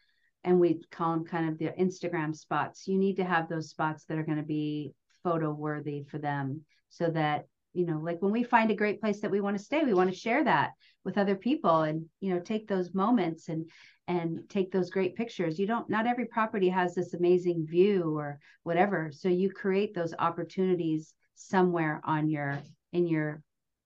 and 0.45 0.61
we 0.61 0.83
call 0.91 1.13
them 1.13 1.25
kind 1.25 1.49
of 1.49 1.57
the 1.59 1.69
Instagram 1.83 2.37
spots. 2.37 2.87
You 2.87 2.99
need 2.99 3.17
to 3.17 3.25
have 3.25 3.49
those 3.49 3.71
spots 3.71 4.05
that 4.05 4.19
are 4.19 4.25
going 4.25 4.37
to 4.37 4.45
be 4.45 4.93
photo 5.23 5.51
worthy 5.51 6.03
for 6.03 6.19
them 6.19 6.61
so 6.91 7.09
that 7.09 7.47
you 7.73 7.87
know 7.87 7.99
like 7.99 8.21
when 8.21 8.31
we 8.31 8.43
find 8.43 8.71
a 8.71 8.77
great 8.77 9.01
place 9.01 9.21
that 9.21 9.31
we 9.31 9.41
want 9.41 9.57
to 9.57 9.65
stay 9.65 9.83
we 9.83 9.95
want 9.95 10.11
to 10.11 10.15
share 10.15 10.45
that 10.45 10.73
with 11.03 11.17
other 11.17 11.35
people 11.35 11.81
and 11.81 12.05
you 12.21 12.33
know 12.33 12.41
take 12.41 12.69
those 12.69 12.93
moments 12.93 13.49
and 13.49 13.71
and 14.07 14.41
take 14.51 14.71
those 14.71 14.91
great 14.91 15.17
pictures 15.17 15.59
you 15.59 15.67
don't 15.67 15.89
not 15.89 16.07
every 16.07 16.27
property 16.27 16.69
has 16.69 16.95
this 16.95 17.15
amazing 17.15 17.67
view 17.67 18.15
or 18.15 18.39
whatever 18.65 19.11
so 19.11 19.31
you 19.31 19.51
create 19.51 19.95
those 19.95 20.13
opportunities 20.19 21.15
somewhere 21.35 22.03
on 22.05 22.29
your 22.29 22.59
in 22.93 23.07
your 23.07 23.43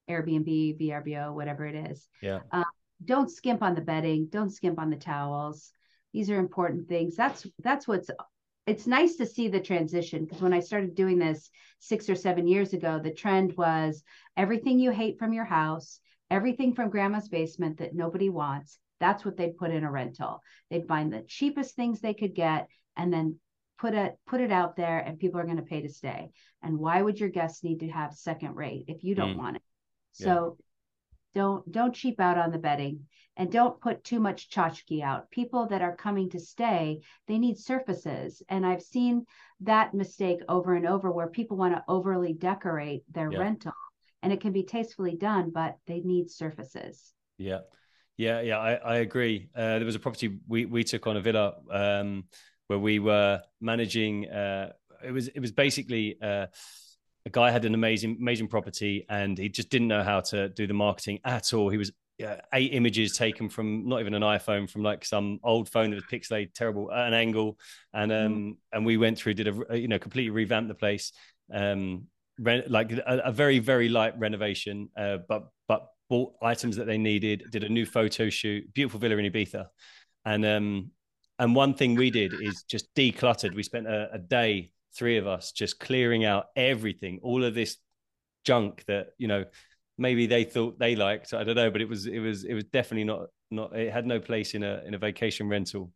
airbnb 0.09 0.79
vrbo 0.81 1.35
whatever 1.35 1.67
it 1.67 1.91
is 1.91 2.09
yeah 2.23 2.41
um, 2.53 2.65
don't 3.05 3.31
skimp 3.31 3.63
on 3.63 3.75
the 3.75 3.81
bedding 3.81 4.27
don't 4.31 4.51
skimp 4.51 4.79
on 4.79 4.91
the 4.91 4.97
towels 4.97 5.73
these 6.13 6.31
are 6.31 6.39
important 6.39 6.89
things 6.89 7.15
that's 7.17 7.47
that's 7.63 7.87
what's 7.87 8.11
it's 8.69 8.87
nice 8.87 9.17
to 9.17 9.25
see 9.25 9.49
the 9.49 9.61
transition 9.61 10.25
because 10.25 10.43
when 10.43 10.53
I 10.53 10.61
started 10.61 10.95
doing 10.95 11.19
this 11.19 11.49
six 11.79 12.11
or 12.11 12.15
seven 12.15 12.47
years 12.47 12.75
ago, 12.75 13.01
the 13.03 13.11
trend 13.11 13.57
was 13.57 14.03
everything 14.37 14.79
you 14.79 14.91
hate 14.91 15.19
from 15.19 15.33
your 15.33 15.47
house, 15.47 16.01
everything 16.31 16.75
from 16.75 16.91
grandma's 16.91 17.31
basement 17.31 17.79
that 17.79 17.95
nobody 17.95 18.29
wants. 18.29 18.79
That's 19.01 19.25
what 19.25 19.39
they'd 19.39 19.57
put 19.57 19.71
in 19.71 19.85
a 19.85 19.91
rental. 19.91 20.43
They'd 20.71 20.87
find 20.87 21.11
the 21.11 21.25
cheapest 21.27 21.77
things 21.77 22.01
they 22.01 22.13
could 22.13 22.35
get 22.35 22.69
and 22.95 23.11
then 23.11 23.37
put 23.79 23.95
it 23.95 24.19
put 24.27 24.43
it 24.43 24.53
out 24.53 24.77
there 24.77 24.99
and 24.99 25.19
people 25.19 25.41
are 25.41 25.45
going 25.45 25.57
to 25.57 25.63
pay 25.63 25.81
to 25.81 25.89
stay. 25.89 26.31
And 26.63 26.79
why 26.79 27.01
would 27.01 27.19
your 27.19 27.31
guests 27.31 27.65
need 27.65 27.81
to 27.81 27.89
have 27.89 28.13
second 28.13 28.55
rate 28.55 28.85
if 28.89 29.03
you 29.03 29.15
don't 29.15 29.37
mm. 29.37 29.39
want 29.39 29.57
it? 29.57 29.63
So 30.13 30.57
yeah. 30.59 31.43
don't 31.43 31.71
don't 31.71 31.95
cheap 31.95 32.21
out 32.21 32.39
on 32.39 32.51
the 32.51 32.59
bedding 32.59 33.07
and 33.37 33.53
don't 33.53 33.81
put 33.81 34.03
too 34.03 34.19
much 34.19 34.51
tchotchke 34.51 35.03
out. 35.03 35.31
People 35.31 35.67
that 35.69 35.81
are 35.81 35.95
coming 35.95 36.29
to 36.31 36.41
stay, 36.41 37.01
they 37.29 37.39
need 37.39 37.57
surfaces. 37.57 38.43
And 38.49 38.67
I've 38.67 38.83
seen 38.83 39.27
that 39.61 39.95
mistake 39.95 40.41
over 40.49 40.75
and 40.75 40.87
over 40.87 41.11
where 41.11 41.29
people 41.29 41.57
want 41.57 41.75
to 41.75 41.85
overly 41.89 42.33
decorate 42.33 43.05
their 43.13 43.31
yeah. 43.31 43.39
rental 43.39 43.73
and 44.23 44.33
it 44.33 44.41
can 44.41 44.53
be 44.53 44.65
tastefully 44.65 45.17
done, 45.17 45.51
but 45.51 45.77
they 45.87 46.01
need 46.01 46.31
surfaces. 46.31 47.13
Yeah. 47.39 47.61
Yeah, 48.17 48.41
yeah, 48.41 48.59
I, 48.59 48.73
I 48.75 48.97
agree. 48.97 49.49
Uh, 49.55 49.79
there 49.79 49.85
was 49.85 49.95
a 49.95 50.01
property 50.01 50.39
we, 50.49 50.67
we 50.67 50.83
took 50.83 51.07
on 51.07 51.17
a 51.17 51.21
villa 51.21 51.55
um, 51.71 52.25
where 52.67 52.79
we 52.79 52.99
were 52.99 53.41
managing. 53.61 54.29
Uh, 54.29 54.73
it 55.05 55.13
was 55.13 55.29
it 55.29 55.39
was 55.39 55.53
basically 55.53 56.19
uh, 56.21 56.47
a 57.29 57.31
guy 57.31 57.51
had 57.51 57.67
an 57.67 57.75
amazing 57.75 58.17
amazing 58.19 58.49
property 58.49 59.05
and 59.11 59.37
he 59.37 59.51
just 59.51 59.69
didn't 59.69 59.89
know 59.89 60.03
how 60.03 60.21
to 60.21 60.49
do 60.49 60.67
the 60.67 60.75
marketing 60.75 61.19
at 61.25 61.53
all. 61.53 61.69
He 61.69 61.77
was 61.77 61.93
yeah, 62.17 62.41
eight 62.53 62.73
images 62.73 63.17
taken 63.17 63.49
from 63.49 63.89
not 63.89 64.01
even 64.01 64.15
an 64.15 64.23
iPhone, 64.23 64.69
from 64.69 64.83
like 64.83 65.05
some 65.05 65.39
old 65.45 65.69
phone 65.69 65.91
that 65.91 65.97
was 65.97 66.05
pixelated, 66.05 66.53
terrible 66.53 66.91
at 66.91 67.07
an 67.07 67.15
angle, 67.15 67.59
and 67.93 68.11
um, 68.11 68.35
mm. 68.35 68.57
and 68.73 68.85
we 68.85 68.97
went 68.97 69.19
through, 69.19 69.35
did 69.35 69.47
a 69.47 69.79
you 69.79 69.87
know 69.87 70.01
completely 70.01 70.31
revamped 70.31 70.69
the 70.69 70.75
place, 70.75 71.13
um, 71.53 72.07
re- 72.41 72.65
like 72.67 72.91
a, 72.91 73.21
a, 73.27 73.31
very 73.31 73.61
very 73.61 73.89
light 73.89 74.19
renovation, 74.19 74.89
uh, 74.97 75.19
but 75.29 75.45
but 75.69 75.87
bought 76.11 76.33
items 76.43 76.75
that 76.77 76.87
they 76.87 76.99
needed, 76.99 77.45
did 77.51 77.63
a 77.63 77.69
new 77.69 77.87
photo 77.87 78.29
shoot, 78.29 78.65
beautiful 78.75 78.99
villa 78.99 79.17
in 79.17 79.33
Ibiza, 79.33 79.67
and 80.25 80.45
um, 80.45 80.91
and 81.39 81.55
one 81.55 81.73
thing 81.75 81.95
we 81.95 82.11
did 82.11 82.33
is 82.41 82.65
just 82.65 82.93
decluttered. 82.97 83.55
We 83.55 83.63
spent 83.63 83.87
a, 83.87 84.15
a 84.15 84.19
day, 84.19 84.73
three 84.95 85.19
of 85.19 85.27
us, 85.27 85.53
just 85.53 85.79
clearing 85.79 86.25
out 86.25 86.47
everything, 86.57 87.21
all 87.23 87.45
of 87.45 87.55
this 87.55 87.77
junk 88.45 88.85
that 88.87 89.09
you 89.19 89.29
know 89.29 89.45
maybe 89.99 90.27
they 90.27 90.45
thought 90.45 90.79
they 90.79 90.97
liked. 90.97 91.35
I 91.35 91.45
don't 91.45 91.57
know, 91.57 91.71
but 91.71 91.81
it 91.81 91.89
was 91.89 92.07
it 92.07 92.21
was 92.21 92.45
it 92.45 92.55
was 92.55 92.65
definitely 92.65 93.05
not 93.05 93.27
not. 93.51 93.77
It 93.77 93.93
had 93.93 94.07
no 94.07 94.21
place 94.21 94.55
in 94.55 94.63
a 94.63 94.83
in 94.87 94.95
a 94.95 94.99
vacation 94.99 95.49
rental. 95.49 95.93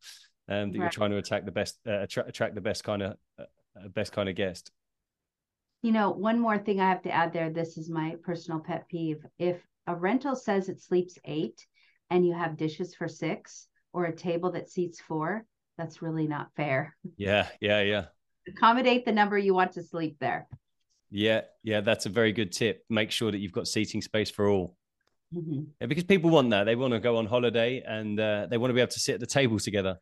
Um, 0.49 0.73
that 0.73 0.79
right. 0.79 0.85
you're 0.85 0.91
trying 0.91 1.13
to 1.13 1.19
attack 1.19 1.45
the 1.45 1.53
best 1.53 1.79
uh, 1.87 2.01
attract, 2.01 2.29
attract 2.29 2.55
the 2.57 2.61
best 2.61 2.83
kind 2.83 3.03
of 3.03 3.17
uh, 3.39 3.89
best 3.95 4.13
kind 4.13 4.29
of 4.29 4.35
guest. 4.35 4.71
You 5.83 5.93
know, 5.93 6.11
one 6.11 6.39
more 6.39 6.59
thing 6.59 6.81
I 6.81 6.89
have 6.89 7.03
to 7.03 7.13
add 7.13 7.33
there. 7.33 7.51
This 7.51 7.79
is 7.79 7.89
my 7.89 8.17
personal 8.23 8.61
pet 8.61 8.87
peeve. 8.89 9.25
If 9.39 9.61
a 9.87 9.95
rental 9.95 10.37
says 10.37 10.69
it 10.69 10.81
sleeps 10.81 11.19
eight, 11.25 11.65
and 12.11 12.27
you 12.27 12.35
have 12.35 12.57
dishes 12.57 12.95
for 12.95 13.09
six, 13.09 13.69
or 13.93 14.05
a 14.05 14.15
table 14.15 14.53
that 14.53 14.69
seats 14.69 15.01
four, 15.01 15.45
that's 15.79 16.03
really 16.03 16.27
not 16.27 16.51
fair. 16.57 16.97
Yeah, 17.17 17.49
yeah, 17.61 17.83
yeah. 17.83 18.05
Accommodate 18.49 19.05
the 19.05 19.13
number 19.13 19.39
you 19.39 19.55
want 19.55 19.73
to 19.73 19.83
sleep 19.83 20.17
there. 20.21 20.49
Yeah, 21.11 21.43
yeah, 21.63 21.83
that's 21.83 22.07
a 22.07 22.09
very 22.09 22.33
good 22.33 22.53
tip. 22.53 22.85
Make 22.89 23.11
sure 23.11 23.31
that 23.31 23.39
you've 23.39 23.53
got 23.53 23.69
seating 23.69 24.01
space 24.01 24.31
for 24.31 24.49
all. 24.49 24.77
Mm-hmm. 25.35 25.63
Yeah, 25.81 25.87
because 25.87 26.05
people 26.05 26.31
want 26.31 26.51
that. 26.51 26.65
They 26.65 26.75
want 26.75 26.93
to 26.95 27.01
go 27.01 27.17
on 27.17 27.27
holiday 27.27 27.83
and 27.87 28.19
uh, 28.19 28.47
they 28.51 28.59
want 28.59 28.71
to 28.71 28.75
be 28.75 28.81
able 28.81 28.93
to 28.93 29.01
sit 29.01 29.15
at 29.15 29.21
the 29.21 29.27
table 29.27 29.59
together. 29.59 29.99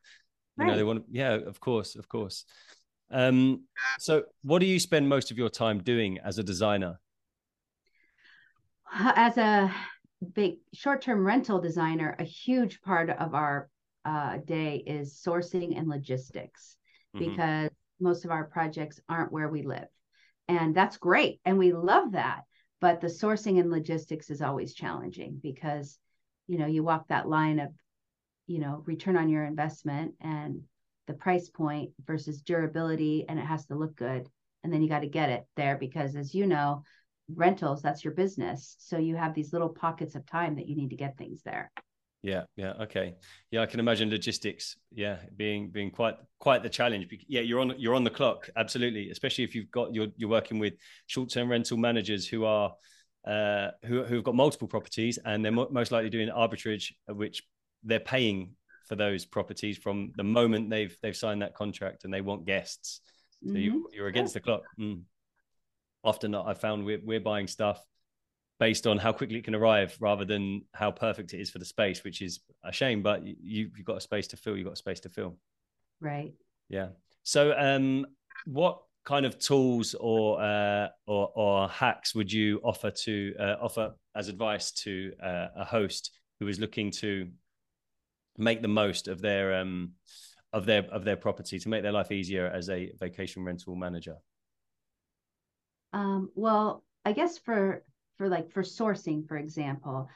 Right. 0.56 0.66
You 0.66 0.70
know, 0.70 0.76
they 0.76 0.84
want. 0.84 1.06
To, 1.06 1.12
yeah, 1.12 1.32
of 1.34 1.60
course, 1.60 1.96
of 1.96 2.08
course. 2.08 2.44
Um, 3.10 3.64
so, 3.98 4.24
what 4.42 4.60
do 4.60 4.66
you 4.66 4.78
spend 4.78 5.08
most 5.08 5.30
of 5.30 5.38
your 5.38 5.48
time 5.48 5.82
doing 5.82 6.18
as 6.24 6.38
a 6.38 6.42
designer? 6.42 7.00
As 8.92 9.36
a 9.36 9.72
big 10.34 10.56
short-term 10.74 11.24
rental 11.24 11.60
designer, 11.60 12.16
a 12.18 12.24
huge 12.24 12.82
part 12.82 13.10
of 13.10 13.34
our 13.34 13.68
uh, 14.04 14.38
day 14.38 14.82
is 14.86 15.20
sourcing 15.24 15.78
and 15.78 15.88
logistics 15.88 16.76
mm-hmm. 17.14 17.30
because 17.30 17.70
most 18.00 18.24
of 18.24 18.30
our 18.30 18.44
projects 18.44 19.00
aren't 19.08 19.32
where 19.32 19.48
we 19.48 19.62
live. 19.62 19.88
And 20.48 20.74
that's 20.74 20.96
great 20.96 21.40
and 21.44 21.58
we 21.58 21.72
love 21.72 22.12
that 22.12 22.42
but 22.80 23.00
the 23.00 23.06
sourcing 23.06 23.60
and 23.60 23.70
logistics 23.70 24.30
is 24.30 24.42
always 24.42 24.74
challenging 24.74 25.38
because 25.42 25.98
you 26.46 26.58
know 26.58 26.66
you 26.66 26.82
walk 26.82 27.08
that 27.08 27.28
line 27.28 27.60
of 27.60 27.70
you 28.46 28.58
know 28.58 28.82
return 28.86 29.16
on 29.16 29.28
your 29.28 29.44
investment 29.44 30.14
and 30.20 30.62
the 31.06 31.14
price 31.14 31.48
point 31.48 31.90
versus 32.04 32.42
durability 32.42 33.24
and 33.28 33.38
it 33.38 33.44
has 33.44 33.66
to 33.66 33.74
look 33.74 33.94
good 33.96 34.28
and 34.62 34.72
then 34.72 34.82
you 34.82 34.88
got 34.88 35.00
to 35.00 35.06
get 35.06 35.30
it 35.30 35.44
there 35.56 35.76
because 35.76 36.16
as 36.16 36.34
you 36.34 36.46
know 36.46 36.82
rentals 37.32 37.80
that's 37.80 38.04
your 38.04 38.14
business. 38.14 38.74
So 38.80 38.98
you 38.98 39.14
have 39.14 39.34
these 39.34 39.52
little 39.52 39.68
pockets 39.68 40.16
of 40.16 40.26
time 40.26 40.56
that 40.56 40.66
you 40.66 40.76
need 40.76 40.90
to 40.90 40.96
get 40.96 41.16
things 41.16 41.42
there 41.44 41.70
yeah, 42.22 42.42
yeah, 42.56 42.72
okay, 42.82 43.14
yeah. 43.50 43.62
I 43.62 43.66
can 43.66 43.80
imagine 43.80 44.10
logistics, 44.10 44.76
yeah, 44.92 45.18
being 45.36 45.70
being 45.70 45.90
quite 45.90 46.16
quite 46.38 46.62
the 46.62 46.68
challenge. 46.68 47.06
Yeah, 47.26 47.40
you're 47.40 47.60
on 47.60 47.74
you're 47.78 47.94
on 47.94 48.04
the 48.04 48.10
clock, 48.10 48.50
absolutely. 48.56 49.10
Especially 49.10 49.44
if 49.44 49.54
you've 49.54 49.70
got 49.70 49.94
you're 49.94 50.08
you're 50.16 50.28
working 50.28 50.58
with 50.58 50.74
short 51.06 51.30
term 51.30 51.48
rental 51.48 51.78
managers 51.78 52.26
who 52.26 52.44
are 52.44 52.74
uh, 53.26 53.68
who 53.86 54.04
who've 54.04 54.24
got 54.24 54.34
multiple 54.34 54.68
properties 54.68 55.18
and 55.24 55.42
they're 55.42 55.52
mo- 55.52 55.68
most 55.70 55.92
likely 55.92 56.10
doing 56.10 56.28
arbitrage, 56.28 56.92
which 57.06 57.42
they're 57.84 58.00
paying 58.00 58.54
for 58.86 58.96
those 58.96 59.24
properties 59.24 59.78
from 59.78 60.12
the 60.16 60.24
moment 60.24 60.68
they've 60.68 60.96
they've 61.02 61.16
signed 61.16 61.40
that 61.40 61.54
contract 61.54 62.04
and 62.04 62.12
they 62.12 62.20
want 62.20 62.44
guests. 62.44 63.00
So 63.42 63.50
mm-hmm. 63.50 63.56
you, 63.56 63.90
you're 63.94 64.08
against 64.08 64.34
the 64.34 64.40
clock. 64.40 64.62
Mm. 64.78 65.02
Often, 66.04 66.34
I 66.34 66.52
found 66.52 66.84
we're 66.84 67.00
we're 67.02 67.20
buying 67.20 67.46
stuff 67.46 67.82
based 68.60 68.86
on 68.86 68.98
how 68.98 69.10
quickly 69.10 69.38
it 69.38 69.44
can 69.44 69.54
arrive 69.54 69.96
rather 70.00 70.24
than 70.24 70.62
how 70.74 70.90
perfect 70.90 71.32
it 71.32 71.40
is 71.40 71.50
for 71.50 71.58
the 71.58 71.64
space, 71.64 72.04
which 72.04 72.20
is 72.20 72.40
a 72.62 72.70
shame. 72.70 73.02
But 73.02 73.22
you, 73.24 73.70
have 73.74 73.86
got 73.86 73.96
a 73.96 74.00
space 74.00 74.28
to 74.28 74.36
fill. 74.36 74.56
You've 74.56 74.66
got 74.66 74.74
a 74.74 74.76
space 74.76 75.00
to 75.00 75.08
fill. 75.08 75.38
Right. 76.00 76.34
Yeah. 76.68 76.88
So, 77.22 77.54
um, 77.58 78.06
what 78.44 78.82
kind 79.04 79.24
of 79.24 79.38
tools 79.38 79.94
or 79.98 80.40
uh, 80.42 80.88
or, 81.06 81.32
or 81.34 81.68
hacks 81.68 82.14
would 82.14 82.30
you 82.30 82.60
offer 82.62 82.90
to 82.90 83.34
uh, 83.40 83.56
offer 83.60 83.94
as 84.14 84.28
advice 84.28 84.70
to 84.72 85.12
uh, 85.22 85.46
a 85.56 85.64
host 85.64 86.10
who 86.38 86.46
is 86.46 86.60
looking 86.60 86.90
to 86.90 87.28
make 88.36 88.62
the 88.62 88.68
most 88.68 89.08
of 89.08 89.22
their 89.22 89.54
um, 89.54 89.92
of 90.52 90.66
their 90.66 90.84
of 90.92 91.04
their 91.04 91.16
property 91.16 91.58
to 91.58 91.68
make 91.68 91.82
their 91.82 91.92
life 91.92 92.12
easier 92.12 92.46
as 92.46 92.68
a 92.68 92.92
vacation 92.98 93.42
rental 93.42 93.74
manager? 93.74 94.16
Um, 95.92 96.30
well, 96.34 96.84
I 97.04 97.12
guess 97.12 97.38
for 97.38 97.82
for 98.20 98.28
like 98.28 98.52
for 98.52 98.62
sourcing, 98.62 99.26
for 99.26 99.38
example, 99.38 100.06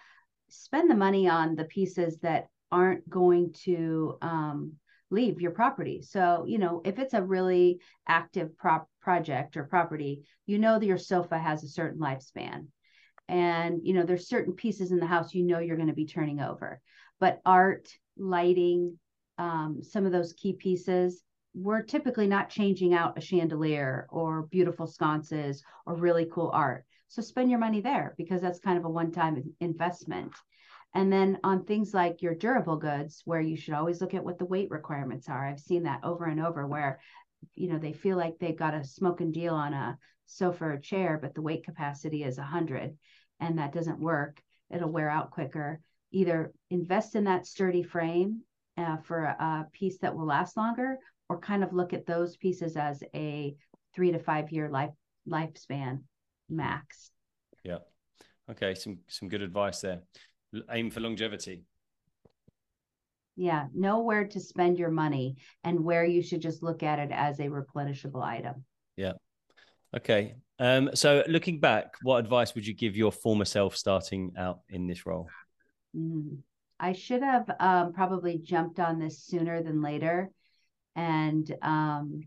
spend 0.51 0.91
the 0.91 0.95
money 0.95 1.27
on 1.27 1.55
the 1.55 1.65
pieces 1.65 2.19
that 2.19 2.49
aren't 2.71 3.09
going 3.09 3.51
to 3.65 4.19
um, 4.21 4.75
leave 5.11 5.41
your 5.41 5.53
property. 5.53 6.03
So, 6.03 6.45
you 6.47 6.59
know, 6.59 6.83
if 6.85 6.99
it's 6.99 7.15
a 7.15 7.23
really 7.23 7.81
active 8.07 8.59
prop 8.59 8.91
project 9.01 9.57
or 9.57 9.65
property, 9.65 10.21
you 10.45 10.59
know 10.59 10.79
that 10.79 10.85
your 10.85 10.99
sofa 10.99 11.39
has 11.39 11.65
a 11.65 11.69
certain 11.69 11.99
lifespan. 11.99 12.67
And, 13.27 13.81
you 13.83 13.95
know, 13.95 14.03
there's 14.03 14.29
certain 14.29 14.53
pieces 14.53 14.93
in 14.93 15.01
the 15.01 15.07
house 15.07 15.33
you 15.33 15.43
know 15.43 15.61
you're 15.61 15.79
going 15.79 15.89
to 15.89 15.95
be 15.95 16.07
turning 16.07 16.41
over. 16.41 16.83
But 17.21 17.41
art, 17.47 17.89
lighting, 18.19 18.99
um, 19.39 19.81
some 19.83 20.05
of 20.05 20.13
those 20.13 20.35
key 20.35 20.53
pieces, 20.53 21.23
we're 21.55 21.81
typically 21.81 22.27
not 22.27 22.51
changing 22.51 22.93
out 22.93 23.17
a 23.17 23.23
chandelier 23.23 24.07
or 24.11 24.43
beautiful 24.43 24.87
sconces 24.87 25.63
or 25.87 25.95
really 25.95 26.29
cool 26.31 26.51
art. 26.53 26.85
So 27.15 27.23
spend 27.23 27.49
your 27.49 27.61
money 27.61 27.81
there 27.81 28.13
because 28.19 28.43
that's 28.43 28.59
kind 28.59 28.77
of 28.77 28.85
a 28.85 28.91
one 28.91 29.13
time 29.13 29.55
investment. 29.61 30.33
And 30.95 31.13
then 31.13 31.39
on 31.45 31.65
things 31.65 31.95
like 31.95 32.23
your 32.23 32.35
durable 32.35 32.77
goods, 32.77 33.23
where 33.25 33.41
you 33.41 33.57
should 33.57 33.75
always 33.75 34.01
look 34.01 34.15
at 34.15 34.25
what 34.25 34.37
the 34.37 34.45
weight 34.45 34.69
requirements 34.69 35.29
are. 35.29 35.47
I've 35.47 35.61
seen 35.61 35.85
that 35.85 36.03
over 36.03 36.25
and 36.25 36.45
over 36.45 36.67
where, 36.67 36.99
you 37.55 37.69
know, 37.69 37.79
they 37.79 37.93
feel 37.93 38.17
like 38.17 38.41
they've 38.41 38.59
got 38.59 38.75
a 38.75 38.83
smoking 38.83 39.31
deal 39.31 39.55
on 39.55 39.75
a 39.75 39.97
sofa 40.27 40.65
or 40.65 40.77
chair, 40.77 41.17
but 41.23 41.37
the 41.37 41.43
weight 41.43 41.65
capacity 41.65 42.25
is 42.25 42.37
100 42.37 42.97
and 43.39 43.59
that 43.61 43.73
doesn't 43.73 44.01
work. 44.01 44.43
It'll 44.69 44.91
wear 44.91 45.09
out 45.09 45.31
quicker. 45.31 45.81
Either 46.11 46.53
invest 46.71 47.15
in 47.15 47.25
that 47.25 47.47
sturdy 47.47 47.85
frame 47.85 48.41
uh, 48.77 48.97
for 48.97 49.23
a, 49.23 49.37
a 49.41 49.67
piece 49.73 49.99
that 49.99 50.17
will 50.17 50.27
last 50.27 50.57
longer, 50.57 50.99
or 51.29 51.39
kind 51.39 51.63
of 51.63 51.73
look 51.73 51.93
at 51.93 52.07
those 52.07 52.37
pieces 52.37 52.77
as 52.77 53.05
a 53.15 53.55
three 53.95 54.11
to 54.11 54.19
five 54.19 54.51
year 54.51 54.69
life 54.69 54.91
lifespan 55.29 56.01
max. 56.49 57.11
Yeah. 57.63 57.79
Okay. 58.51 58.75
Some 58.75 58.99
some 59.09 59.29
good 59.29 59.43
advice 59.43 59.81
there. 59.81 60.01
Aim 60.71 60.91
for 60.91 61.01
longevity. 61.01 61.63
Yeah. 63.37 63.67
Know 63.75 64.01
where 64.01 64.27
to 64.29 64.41
spend 64.41 64.79
your 64.79 64.91
money 64.91 65.37
and 65.65 65.81
where 65.81 66.05
you 66.05 66.23
should 66.23 66.41
just 66.41 66.63
look 66.63 66.83
at 66.83 66.99
it 66.99 67.11
as 67.13 67.41
a 67.41 67.49
replenishable 67.49 68.23
item. 68.23 68.65
Yeah. 68.97 69.13
Okay. 69.97 70.37
Um, 70.59 70.91
so 70.95 71.25
looking 71.27 71.59
back, 71.59 71.95
what 72.03 72.19
advice 72.19 72.55
would 72.55 72.67
you 72.67 72.75
give 72.75 72.97
your 72.97 73.11
former 73.11 73.45
self 73.45 73.77
starting 73.77 74.33
out 74.39 74.61
in 74.69 74.87
this 74.87 75.05
role? 75.05 75.29
Mm. 75.97 76.39
I 76.79 76.93
should 76.93 77.23
have 77.23 77.49
um, 77.61 77.93
probably 77.93 78.39
jumped 78.39 78.81
on 78.81 78.99
this 78.99 79.23
sooner 79.23 79.63
than 79.63 79.81
later, 79.81 80.31
and 80.97 81.51
um, 81.63 82.23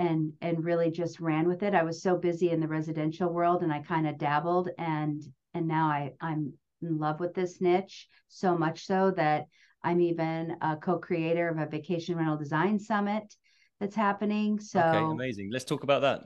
and 0.00 0.32
and 0.40 0.64
really 0.64 0.90
just 0.90 1.20
ran 1.20 1.46
with 1.46 1.62
it. 1.62 1.74
I 1.74 1.82
was 1.82 2.02
so 2.02 2.16
busy 2.16 2.50
in 2.50 2.60
the 2.60 2.66
residential 2.66 3.30
world, 3.30 3.62
and 3.62 3.70
I 3.70 3.80
kind 3.80 4.08
of 4.08 4.16
dabbled, 4.16 4.70
and 4.78 5.22
and 5.52 5.68
now 5.68 5.88
I 5.88 6.12
I'm 6.22 6.54
in 6.80 6.98
love 6.98 7.20
with 7.20 7.34
this 7.34 7.60
niche 7.60 8.08
so 8.28 8.56
much 8.56 8.86
so 8.86 9.10
that 9.18 9.44
I'm 9.84 10.00
even 10.00 10.56
a 10.62 10.76
co-creator 10.76 11.50
of 11.50 11.58
a 11.58 11.66
vacation 11.66 12.16
rental 12.16 12.38
design 12.38 12.78
summit 12.78 13.34
that's 13.78 13.94
happening. 13.94 14.58
So 14.58 14.80
okay, 14.80 15.04
amazing. 15.04 15.50
Let's 15.52 15.66
talk 15.66 15.82
about 15.82 16.00
that. 16.00 16.22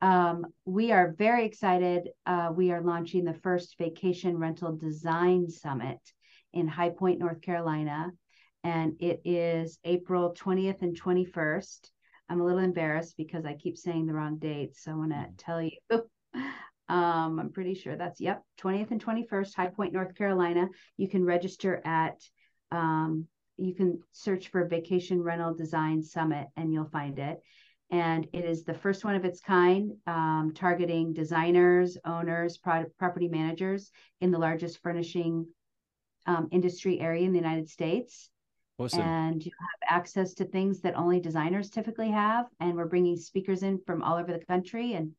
Um, 0.00 0.46
we 0.64 0.92
are 0.92 1.16
very 1.18 1.44
excited. 1.44 2.10
Uh, 2.24 2.52
we 2.54 2.70
are 2.70 2.82
launching 2.82 3.24
the 3.24 3.34
first 3.34 3.76
vacation 3.78 4.38
rental 4.38 4.76
design 4.76 5.50
summit 5.50 5.98
in 6.52 6.68
High 6.68 6.90
Point, 6.90 7.18
North 7.18 7.40
Carolina, 7.40 8.12
and 8.62 8.94
it 9.00 9.22
is 9.24 9.80
April 9.82 10.36
20th 10.38 10.82
and 10.82 10.96
21st. 11.00 11.90
I'm 12.28 12.40
a 12.40 12.44
little 12.44 12.60
embarrassed 12.60 13.16
because 13.16 13.44
I 13.44 13.54
keep 13.54 13.76
saying 13.76 14.06
the 14.06 14.14
wrong 14.14 14.38
dates. 14.38 14.84
So 14.84 14.92
I 14.92 14.94
want 14.94 15.12
to 15.12 15.16
mm. 15.16 15.32
tell 15.38 15.62
you. 15.62 15.78
um, 16.88 17.38
I'm 17.38 17.50
pretty 17.50 17.74
sure 17.74 17.96
that's, 17.96 18.20
yep, 18.20 18.42
20th 18.60 18.90
and 18.90 19.04
21st, 19.04 19.54
High 19.54 19.68
Point, 19.68 19.92
North 19.92 20.14
Carolina. 20.14 20.68
You 20.96 21.08
can 21.08 21.24
register 21.24 21.80
at, 21.84 22.20
um, 22.70 23.26
you 23.56 23.74
can 23.74 24.00
search 24.12 24.48
for 24.48 24.66
Vacation 24.66 25.22
Rental 25.22 25.54
Design 25.54 26.02
Summit 26.02 26.48
and 26.56 26.72
you'll 26.72 26.90
find 26.90 27.18
it. 27.18 27.40
And 27.90 28.28
it 28.34 28.44
is 28.44 28.64
the 28.64 28.74
first 28.74 29.04
one 29.04 29.14
of 29.14 29.24
its 29.24 29.40
kind, 29.40 29.92
um, 30.06 30.52
targeting 30.54 31.14
designers, 31.14 31.96
owners, 32.04 32.58
pro- 32.58 32.84
property 32.98 33.28
managers 33.28 33.90
in 34.20 34.30
the 34.30 34.38
largest 34.38 34.82
furnishing 34.82 35.46
um, 36.26 36.48
industry 36.52 37.00
area 37.00 37.24
in 37.24 37.32
the 37.32 37.38
United 37.38 37.70
States. 37.70 38.28
Awesome. 38.78 39.00
And 39.00 39.44
you 39.44 39.50
have 39.60 39.98
access 39.98 40.34
to 40.34 40.44
things 40.44 40.80
that 40.82 40.96
only 40.96 41.18
designers 41.18 41.68
typically 41.68 42.10
have. 42.10 42.46
And 42.60 42.76
we're 42.76 42.86
bringing 42.86 43.16
speakers 43.16 43.64
in 43.64 43.80
from 43.84 44.02
all 44.02 44.16
over 44.16 44.32
the 44.32 44.44
country, 44.44 44.92
and 44.92 45.12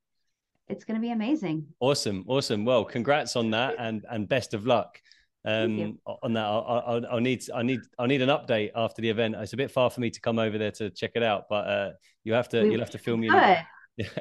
it's 0.70 0.86
going 0.86 0.96
to 0.96 1.02
be 1.02 1.12
amazing. 1.12 1.66
Awesome, 1.82 2.24
awesome. 2.28 2.64
Well, 2.64 2.86
congrats 2.86 3.36
on 3.36 3.52
that, 3.52 3.76
and 3.78 4.06
and 4.10 4.30
best 4.30 4.54
of 4.54 4.66
luck 4.66 5.02
um, 5.46 6.00
on 6.24 6.34
that. 6.34 6.46
I'll, 6.46 6.84
I'll, 6.88 7.06
I'll, 7.12 7.20
need 7.20 7.44
I 7.54 7.64
need 7.64 7.82
I 7.98 8.08
need 8.08 8.22
an 8.22 8.30
update 8.30 8.72
after 8.76 9.02
the 9.02 9.10
event. 9.10 9.36
It's 9.38 9.54
a 9.54 9.58
bit 9.58 9.72
far 9.72 9.90
for 9.90 10.00
me 10.00 10.10
to 10.10 10.22
come 10.22 10.40
over 10.40 10.58
there 10.58 10.72
to 10.72 10.90
check 10.90 11.12
it 11.16 11.24
out, 11.24 11.46
but 11.50 11.68
uh, 11.68 11.90
you 12.24 12.34
have 12.34 12.50
to 12.50 12.64
we, 12.64 12.72
you'll 12.72 12.80
have 12.80 12.92
to 12.92 12.98
film 12.98 13.22
me. 13.22 13.30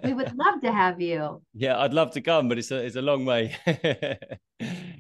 we 0.03 0.15
would 0.15 0.37
love 0.37 0.61
to 0.63 0.73
have 0.73 1.01
you. 1.01 1.43
Yeah, 1.55 1.79
I'd 1.79 1.95
love 1.95 2.11
to 2.13 2.21
come, 2.21 2.49
but 2.49 2.59
it's 2.59 2.71
a 2.71 2.85
it's 2.85 2.97
a 2.97 3.03
long 3.03 3.25
way. 3.25 3.57
it 3.67 4.41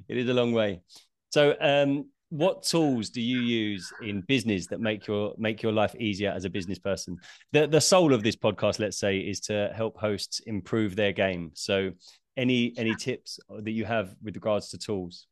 is 0.09 0.28
a 0.28 0.35
long 0.35 0.52
way. 0.52 0.83
So, 1.30 1.57
um, 1.61 2.07
what 2.30 2.62
tools 2.62 3.11
do 3.11 3.20
you 3.20 3.40
use 3.40 3.90
in 4.02 4.20
business 4.23 4.66
that 4.66 4.80
make 4.80 5.06
your 5.06 5.35
make 5.38 5.62
your 5.62 5.73
life 5.73 5.94
easier 5.97 6.30
as 6.30 6.44
a 6.44 6.50
business 6.50 6.78
person? 6.78 7.18
The 7.52 7.66
the 7.66 7.80
soul 7.80 8.12
of 8.12 8.23
this 8.23 8.37
podcast 8.37 8.78
let's 8.78 8.99
say 8.99 9.18
is 9.18 9.40
to 9.40 9.73
help 9.75 9.99
hosts 9.99 10.40
improve 10.40 10.97
their 10.97 11.12
game. 11.12 11.52
So 11.54 11.92
any 12.37 12.73
any 12.76 12.94
tips 12.94 13.40
that 13.49 13.70
you 13.70 13.85
have 13.85 14.14
with 14.23 14.37
regards 14.37 14.68
to 14.70 14.78
tools? 14.78 15.26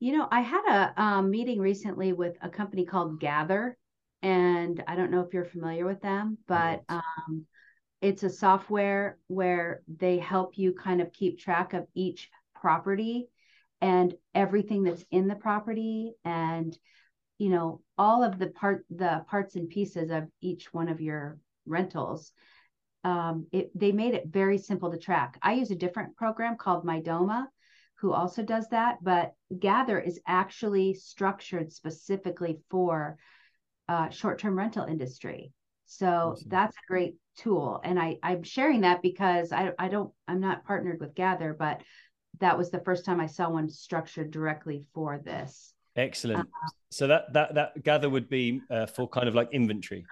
You 0.00 0.18
know 0.18 0.26
i 0.32 0.40
had 0.40 0.64
a 0.68 1.00
um, 1.00 1.30
meeting 1.30 1.60
recently 1.60 2.12
with 2.12 2.36
a 2.42 2.48
company 2.48 2.84
called 2.84 3.20
gather 3.20 3.78
and 4.20 4.82
i 4.88 4.96
don't 4.96 5.12
know 5.12 5.20
if 5.20 5.32
you're 5.32 5.44
familiar 5.44 5.86
with 5.86 6.00
them 6.00 6.38
but 6.48 6.82
um, 6.88 7.46
it's 8.00 8.24
a 8.24 8.28
software 8.28 9.18
where 9.28 9.82
they 9.86 10.18
help 10.18 10.58
you 10.58 10.72
kind 10.72 11.00
of 11.00 11.12
keep 11.12 11.38
track 11.38 11.72
of 11.72 11.86
each 11.94 12.30
property 12.60 13.28
and 13.82 14.14
everything 14.32 14.84
that's 14.84 15.04
in 15.10 15.26
the 15.26 15.34
property 15.34 16.14
and 16.24 16.78
you 17.38 17.50
know 17.50 17.82
all 17.98 18.22
of 18.22 18.38
the 18.38 18.46
part 18.46 18.86
the 18.88 19.24
parts 19.28 19.56
and 19.56 19.68
pieces 19.68 20.10
of 20.10 20.28
each 20.40 20.72
one 20.72 20.88
of 20.88 21.00
your 21.00 21.38
rentals 21.66 22.32
um, 23.04 23.46
it, 23.50 23.76
they 23.76 23.90
made 23.90 24.14
it 24.14 24.28
very 24.28 24.56
simple 24.56 24.90
to 24.90 24.98
track 24.98 25.36
i 25.42 25.52
use 25.52 25.70
a 25.70 25.76
different 25.76 26.16
program 26.16 26.56
called 26.56 26.86
mydoma 26.86 27.46
who 27.96 28.12
also 28.12 28.42
does 28.42 28.68
that 28.68 28.98
but 29.02 29.32
gather 29.58 29.98
is 29.98 30.20
actually 30.26 30.94
structured 30.94 31.72
specifically 31.72 32.60
for 32.70 33.18
uh, 33.88 34.08
short-term 34.10 34.56
rental 34.56 34.84
industry 34.84 35.52
so 35.86 36.06
awesome. 36.06 36.48
that's 36.48 36.76
a 36.76 36.88
great 36.88 37.16
tool 37.36 37.80
and 37.82 37.98
i 37.98 38.16
i'm 38.22 38.44
sharing 38.44 38.82
that 38.82 39.02
because 39.02 39.50
i 39.50 39.72
i 39.78 39.88
don't 39.88 40.12
i'm 40.28 40.40
not 40.40 40.64
partnered 40.64 41.00
with 41.00 41.14
gather 41.16 41.56
but 41.58 41.80
that 42.40 42.56
was 42.56 42.70
the 42.70 42.80
first 42.80 43.04
time 43.04 43.20
I 43.20 43.26
saw 43.26 43.48
one 43.48 43.68
structured 43.68 44.30
directly 44.30 44.84
for 44.94 45.18
this. 45.18 45.74
Excellent. 45.96 46.40
Uh, 46.40 46.68
so 46.90 47.06
that 47.06 47.32
that 47.32 47.54
that 47.54 47.82
gather 47.82 48.08
would 48.08 48.28
be 48.28 48.60
uh, 48.70 48.86
for 48.86 49.08
kind 49.08 49.28
of 49.28 49.34
like 49.34 49.50
inventory. 49.52 50.06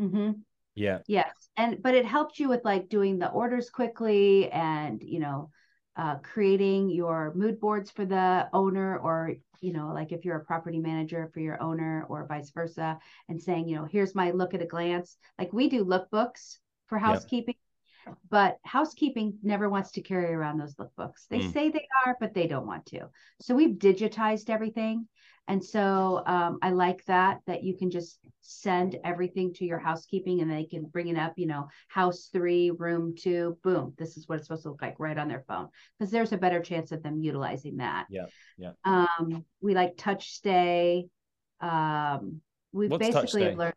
Mm-hmm. 0.00 0.32
Yeah. 0.74 0.98
Yes, 1.06 1.32
and 1.56 1.82
but 1.82 1.94
it 1.94 2.04
helped 2.04 2.38
you 2.38 2.48
with 2.48 2.64
like 2.64 2.88
doing 2.88 3.18
the 3.18 3.30
orders 3.30 3.70
quickly 3.70 4.50
and 4.50 5.02
you 5.02 5.18
know 5.18 5.50
uh, 5.96 6.16
creating 6.16 6.90
your 6.90 7.32
mood 7.34 7.58
boards 7.58 7.90
for 7.90 8.04
the 8.04 8.48
owner 8.52 8.98
or 8.98 9.34
you 9.60 9.72
know 9.72 9.92
like 9.92 10.12
if 10.12 10.24
you're 10.24 10.36
a 10.36 10.44
property 10.44 10.78
manager 10.78 11.28
for 11.34 11.40
your 11.40 11.60
owner 11.60 12.06
or 12.08 12.26
vice 12.26 12.50
versa 12.50 12.96
and 13.28 13.42
saying 13.42 13.66
you 13.66 13.74
know 13.74 13.84
here's 13.84 14.14
my 14.14 14.30
look 14.30 14.54
at 14.54 14.62
a 14.62 14.66
glance 14.66 15.16
like 15.38 15.52
we 15.52 15.68
do 15.68 15.84
lookbooks 15.84 16.58
for 16.86 16.98
housekeeping 16.98 17.56
but 18.30 18.58
housekeeping 18.64 19.38
never 19.42 19.68
wants 19.68 19.92
to 19.92 20.02
carry 20.02 20.32
around 20.32 20.58
those 20.58 20.74
lookbooks. 20.76 21.26
They 21.28 21.40
mm. 21.40 21.52
say 21.52 21.70
they 21.70 21.86
are, 22.06 22.16
but 22.20 22.34
they 22.34 22.46
don't 22.46 22.66
want 22.66 22.86
to. 22.86 23.08
So 23.40 23.54
we've 23.54 23.76
digitized 23.76 24.50
everything. 24.50 25.06
And 25.48 25.64
so 25.64 26.22
um, 26.26 26.58
I 26.60 26.70
like 26.70 27.02
that, 27.06 27.40
that 27.46 27.64
you 27.64 27.74
can 27.74 27.90
just 27.90 28.18
send 28.42 28.98
everything 29.02 29.54
to 29.54 29.64
your 29.64 29.78
housekeeping 29.78 30.42
and 30.42 30.50
they 30.50 30.64
can 30.64 30.84
bring 30.84 31.08
it 31.08 31.16
up, 31.16 31.32
you 31.36 31.46
know, 31.46 31.68
house 31.88 32.28
three, 32.30 32.70
room 32.70 33.14
two, 33.18 33.56
boom, 33.62 33.94
this 33.96 34.18
is 34.18 34.28
what 34.28 34.36
it's 34.36 34.46
supposed 34.46 34.64
to 34.64 34.68
look 34.68 34.82
like 34.82 34.96
right 34.98 35.16
on 35.16 35.26
their 35.26 35.44
phone. 35.48 35.68
Because 35.98 36.10
there's 36.12 36.32
a 36.32 36.36
better 36.36 36.60
chance 36.60 36.92
of 36.92 37.02
them 37.02 37.22
utilizing 37.22 37.78
that. 37.78 38.06
Yeah. 38.10 38.26
Yeah. 38.58 38.72
Um, 38.84 39.44
we 39.62 39.74
like 39.74 39.96
TouchStay. 39.96 41.08
Um, 41.60 42.42
we've 42.72 42.90
What's 42.90 43.06
basically 43.06 43.54
learned 43.54 43.74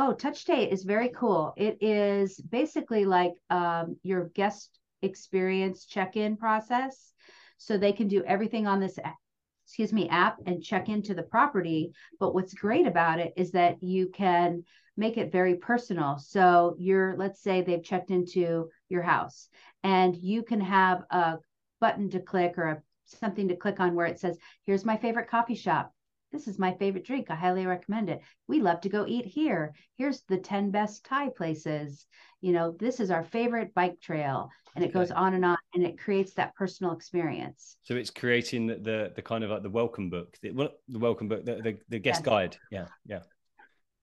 Oh, 0.00 0.14
TouchStay 0.16 0.70
is 0.72 0.84
very 0.84 1.08
cool. 1.08 1.52
It 1.56 1.78
is 1.80 2.40
basically 2.40 3.04
like 3.04 3.32
um, 3.50 3.96
your 4.04 4.28
guest 4.28 4.78
experience 5.02 5.86
check-in 5.86 6.36
process. 6.36 7.12
So 7.56 7.76
they 7.76 7.92
can 7.92 8.06
do 8.06 8.22
everything 8.22 8.68
on 8.68 8.78
this 8.78 8.96
excuse 9.66 9.92
me 9.92 10.08
app 10.08 10.38
and 10.46 10.62
check 10.62 10.88
into 10.88 11.14
the 11.14 11.22
property 11.24 11.92
but 12.20 12.32
what's 12.32 12.54
great 12.54 12.86
about 12.86 13.18
it 13.18 13.34
is 13.36 13.50
that 13.50 13.82
you 13.82 14.08
can 14.08 14.64
make 14.96 15.18
it 15.18 15.30
very 15.30 15.56
personal 15.56 16.16
so 16.16 16.74
you're 16.78 17.14
let's 17.18 17.42
say 17.42 17.60
they've 17.60 17.84
checked 17.84 18.10
into 18.10 18.70
your 18.88 19.02
house 19.02 19.48
and 19.82 20.16
you 20.16 20.42
can 20.42 20.60
have 20.60 21.02
a 21.10 21.36
button 21.82 22.08
to 22.08 22.18
click 22.18 22.54
or 22.56 22.68
a, 22.68 22.82
something 23.04 23.48
to 23.48 23.56
click 23.56 23.78
on 23.78 23.94
where 23.94 24.06
it 24.06 24.18
says 24.18 24.38
here's 24.64 24.86
my 24.86 24.96
favorite 24.96 25.28
coffee 25.28 25.54
shop 25.54 25.92
this 26.32 26.46
is 26.46 26.58
my 26.58 26.72
favorite 26.74 27.04
drink. 27.04 27.30
I 27.30 27.34
highly 27.34 27.66
recommend 27.66 28.10
it. 28.10 28.20
We 28.46 28.60
love 28.60 28.80
to 28.82 28.88
go 28.88 29.06
eat 29.06 29.24
here. 29.24 29.74
Here's 29.96 30.22
the 30.22 30.36
10 30.36 30.70
best 30.70 31.04
Thai 31.04 31.30
places. 31.30 32.06
You 32.40 32.52
know, 32.52 32.76
this 32.78 33.00
is 33.00 33.10
our 33.10 33.24
favorite 33.24 33.74
bike 33.74 34.00
trail. 34.00 34.50
And 34.74 34.84
it 34.84 34.88
okay. 34.88 34.98
goes 34.98 35.10
on 35.10 35.34
and 35.34 35.44
on 35.44 35.56
and 35.74 35.84
it 35.84 35.98
creates 35.98 36.34
that 36.34 36.54
personal 36.54 36.92
experience. 36.92 37.76
So 37.82 37.94
it's 37.94 38.10
creating 38.10 38.66
the 38.66 38.74
the, 38.76 39.12
the 39.16 39.22
kind 39.22 39.42
of 39.42 39.50
like 39.50 39.62
the 39.62 39.70
welcome 39.70 40.10
book, 40.10 40.36
the, 40.42 40.52
well, 40.52 40.70
the 40.88 40.98
welcome 40.98 41.28
book, 41.28 41.44
the, 41.44 41.56
the, 41.56 41.78
the 41.88 41.98
guest 41.98 42.20
yes. 42.20 42.24
guide. 42.24 42.56
Yeah. 42.70 42.86
Yeah. 43.06 43.20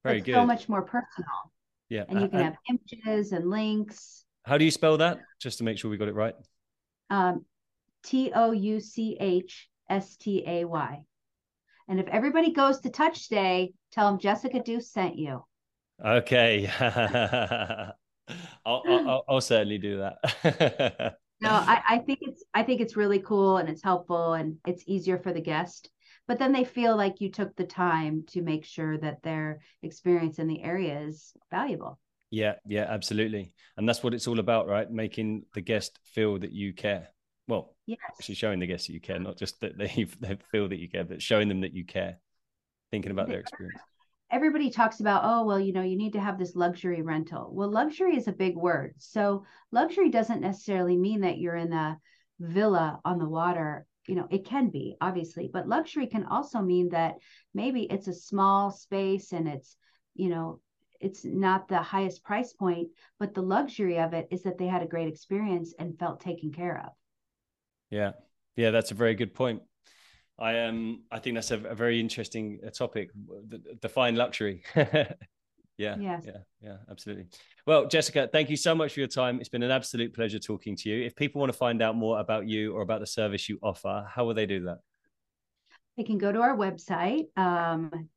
Very 0.03 0.17
it's 0.17 0.25
good. 0.25 0.35
So 0.35 0.45
much 0.45 0.67
more 0.67 0.81
personal. 0.81 1.51
Yeah. 1.89 2.05
And 2.09 2.21
you 2.21 2.27
can 2.27 2.39
uh, 2.39 2.43
have 2.43 2.55
images 2.69 3.31
and 3.31 3.49
links. 3.49 4.25
How 4.43 4.57
do 4.57 4.65
you 4.65 4.71
spell 4.71 4.97
that? 4.97 5.19
Just 5.39 5.59
to 5.59 5.63
make 5.63 5.77
sure 5.77 5.89
we 5.89 5.97
got 5.97 6.07
it 6.07 6.15
right. 6.15 6.35
Um, 7.09 7.45
T 8.03 8.31
O 8.33 8.51
U 8.51 8.79
C 8.79 9.17
H 9.19 9.69
S 9.89 10.17
T 10.17 10.43
A 10.45 10.65
Y. 10.65 11.05
And 11.87 11.99
if 11.99 12.07
everybody 12.07 12.51
goes 12.51 12.79
to 12.81 12.89
TouchStay, 12.89 13.73
tell 13.91 14.09
them 14.09 14.19
Jessica 14.19 14.61
Duce 14.61 14.91
sent 14.91 15.17
you. 15.17 15.43
Okay. 16.03 16.69
I'll, 18.65 18.83
I'll, 18.87 19.23
I'll, 19.29 19.41
certainly 19.41 19.77
do 19.77 19.99
that. 19.99 21.17
no, 21.41 21.49
I, 21.49 21.81
I 21.87 21.97
think 21.99 22.19
it's 22.21 22.43
I 22.53 22.63
think 22.63 22.81
it's 22.81 22.97
really 22.97 23.19
cool 23.19 23.57
and 23.57 23.69
it's 23.69 23.83
helpful 23.83 24.33
and 24.33 24.57
it's 24.65 24.83
easier 24.87 25.19
for 25.19 25.31
the 25.31 25.41
guest. 25.41 25.91
But 26.27 26.39
then 26.39 26.51
they 26.51 26.63
feel 26.63 26.97
like 26.97 27.21
you 27.21 27.29
took 27.29 27.55
the 27.55 27.65
time 27.65 28.23
to 28.29 28.41
make 28.41 28.65
sure 28.65 28.97
that 28.97 29.21
their 29.21 29.59
experience 29.83 30.39
in 30.39 30.47
the 30.47 30.63
area 30.63 31.01
is 31.01 31.33
valuable. 31.51 31.99
Yeah, 32.31 32.55
yeah, 32.65 32.87
absolutely. 32.89 33.53
And 33.77 33.87
that's 33.87 34.03
what 34.03 34.15
it's 34.15 34.27
all 34.27 34.39
about, 34.39 34.67
right? 34.67 34.89
Making 34.89 35.45
the 35.53 35.61
guest 35.61 35.99
feel 36.03 36.39
that 36.39 36.51
you 36.51 36.73
care. 36.73 37.09
Well, 37.47 37.75
yes. 37.85 37.99
actually 38.07 38.35
showing 38.35 38.59
the 38.59 38.67
guests 38.67 38.87
that 38.87 38.93
you 38.93 39.01
care, 39.01 39.19
not 39.19 39.37
just 39.37 39.61
that 39.61 39.77
they, 39.77 40.07
they 40.19 40.37
feel 40.51 40.67
that 40.69 40.79
you 40.79 40.89
care, 40.89 41.03
but 41.03 41.21
showing 41.21 41.47
them 41.47 41.61
that 41.61 41.73
you 41.73 41.85
care, 41.85 42.19
thinking 42.91 43.11
about 43.11 43.27
their 43.27 43.39
experience. 43.39 43.81
Everybody 44.31 44.71
talks 44.71 44.99
about, 44.99 45.21
oh, 45.23 45.45
well, 45.45 45.59
you 45.59 45.71
know, 45.71 45.83
you 45.83 45.95
need 45.95 46.13
to 46.13 46.19
have 46.19 46.39
this 46.39 46.55
luxury 46.55 47.03
rental. 47.03 47.51
Well, 47.53 47.69
luxury 47.69 48.17
is 48.17 48.27
a 48.27 48.33
big 48.33 48.55
word. 48.55 48.95
So, 48.97 49.45
luxury 49.71 50.09
doesn't 50.09 50.41
necessarily 50.41 50.97
mean 50.97 51.21
that 51.21 51.37
you're 51.37 51.55
in 51.55 51.71
a 51.71 51.99
villa 52.39 52.99
on 53.05 53.19
the 53.19 53.29
water. 53.29 53.85
You 54.07 54.15
know, 54.15 54.27
it 54.31 54.45
can 54.45 54.69
be, 54.69 54.97
obviously, 54.99 55.49
but 55.51 55.67
luxury 55.67 56.07
can 56.07 56.25
also 56.25 56.61
mean 56.61 56.89
that 56.89 57.15
maybe 57.53 57.83
it's 57.83 58.07
a 58.07 58.13
small 58.13 58.71
space 58.71 59.31
and 59.31 59.47
it's, 59.47 59.77
you 60.15 60.29
know, 60.29 60.59
it's 60.99 61.23
not 61.23 61.67
the 61.67 61.81
highest 61.81 62.23
price 62.23 62.53
point, 62.53 62.89
but 63.19 63.33
the 63.33 63.41
luxury 63.41 63.99
of 63.99 64.13
it 64.13 64.27
is 64.31 64.43
that 64.43 64.57
they 64.57 64.67
had 64.67 64.81
a 64.81 64.87
great 64.87 65.07
experience 65.07 65.73
and 65.77 65.99
felt 65.99 66.19
taken 66.19 66.51
care 66.51 66.83
of. 66.83 66.91
Yeah. 67.89 68.11
Yeah, 68.55 68.71
that's 68.71 68.91
a 68.91 68.95
very 68.95 69.15
good 69.15 69.33
point. 69.33 69.61
I 70.37 70.59
um 70.61 71.03
I 71.11 71.19
think 71.19 71.35
that's 71.35 71.51
a, 71.51 71.59
a 71.59 71.75
very 71.75 71.99
interesting 71.99 72.59
uh, 72.65 72.69
topic. 72.69 73.09
Define 73.81 74.15
luxury. 74.15 74.63
yeah. 74.75 75.13
Yes. 75.77 76.23
Yeah. 76.25 76.37
Yeah. 76.61 76.77
Absolutely. 76.89 77.25
Well, 77.65 77.87
Jessica, 77.87 78.29
thank 78.31 78.49
you 78.49 78.57
so 78.57 78.75
much 78.75 78.93
for 78.93 78.99
your 78.99 79.07
time. 79.07 79.39
It's 79.39 79.49
been 79.49 79.63
an 79.63 79.71
absolute 79.71 80.13
pleasure 80.13 80.39
talking 80.39 80.75
to 80.77 80.89
you. 80.89 81.05
If 81.05 81.15
people 81.15 81.39
want 81.39 81.51
to 81.51 81.57
find 81.57 81.81
out 81.81 81.95
more 81.95 82.19
about 82.19 82.47
you 82.47 82.73
or 82.73 82.81
about 82.81 82.99
the 82.99 83.07
service 83.07 83.49
you 83.49 83.59
offer, 83.63 84.05
how 84.09 84.25
will 84.25 84.33
they 84.33 84.45
do 84.45 84.65
that? 84.65 84.79
They 85.97 86.03
can 86.03 86.17
go 86.17 86.31
to 86.31 86.41
our 86.41 86.57
website, 86.57 87.27
um, 87.37 88.09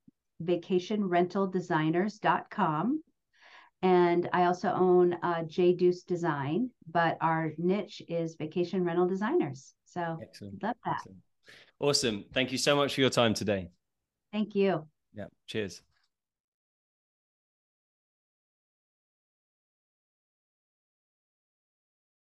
vacationrentaldesigners.com. 0.42 3.02
And 3.82 4.28
I 4.32 4.44
also 4.44 4.72
own 4.72 5.14
uh, 5.22 5.44
J 5.44 5.72
Duce 5.72 6.02
Design, 6.02 6.70
but 6.90 7.16
our 7.20 7.52
niche 7.58 8.02
is 8.08 8.34
vacation 8.34 8.84
rental 8.84 9.06
designers. 9.06 9.74
So 9.84 10.18
Excellent. 10.20 10.62
love 10.62 10.76
that. 10.84 10.96
Excellent. 10.96 11.18
Awesome. 11.80 12.24
Thank 12.32 12.50
you 12.50 12.58
so 12.58 12.74
much 12.74 12.94
for 12.94 13.00
your 13.00 13.10
time 13.10 13.34
today. 13.34 13.70
Thank 14.32 14.54
you. 14.54 14.86
Yeah. 15.14 15.26
Cheers. 15.46 15.82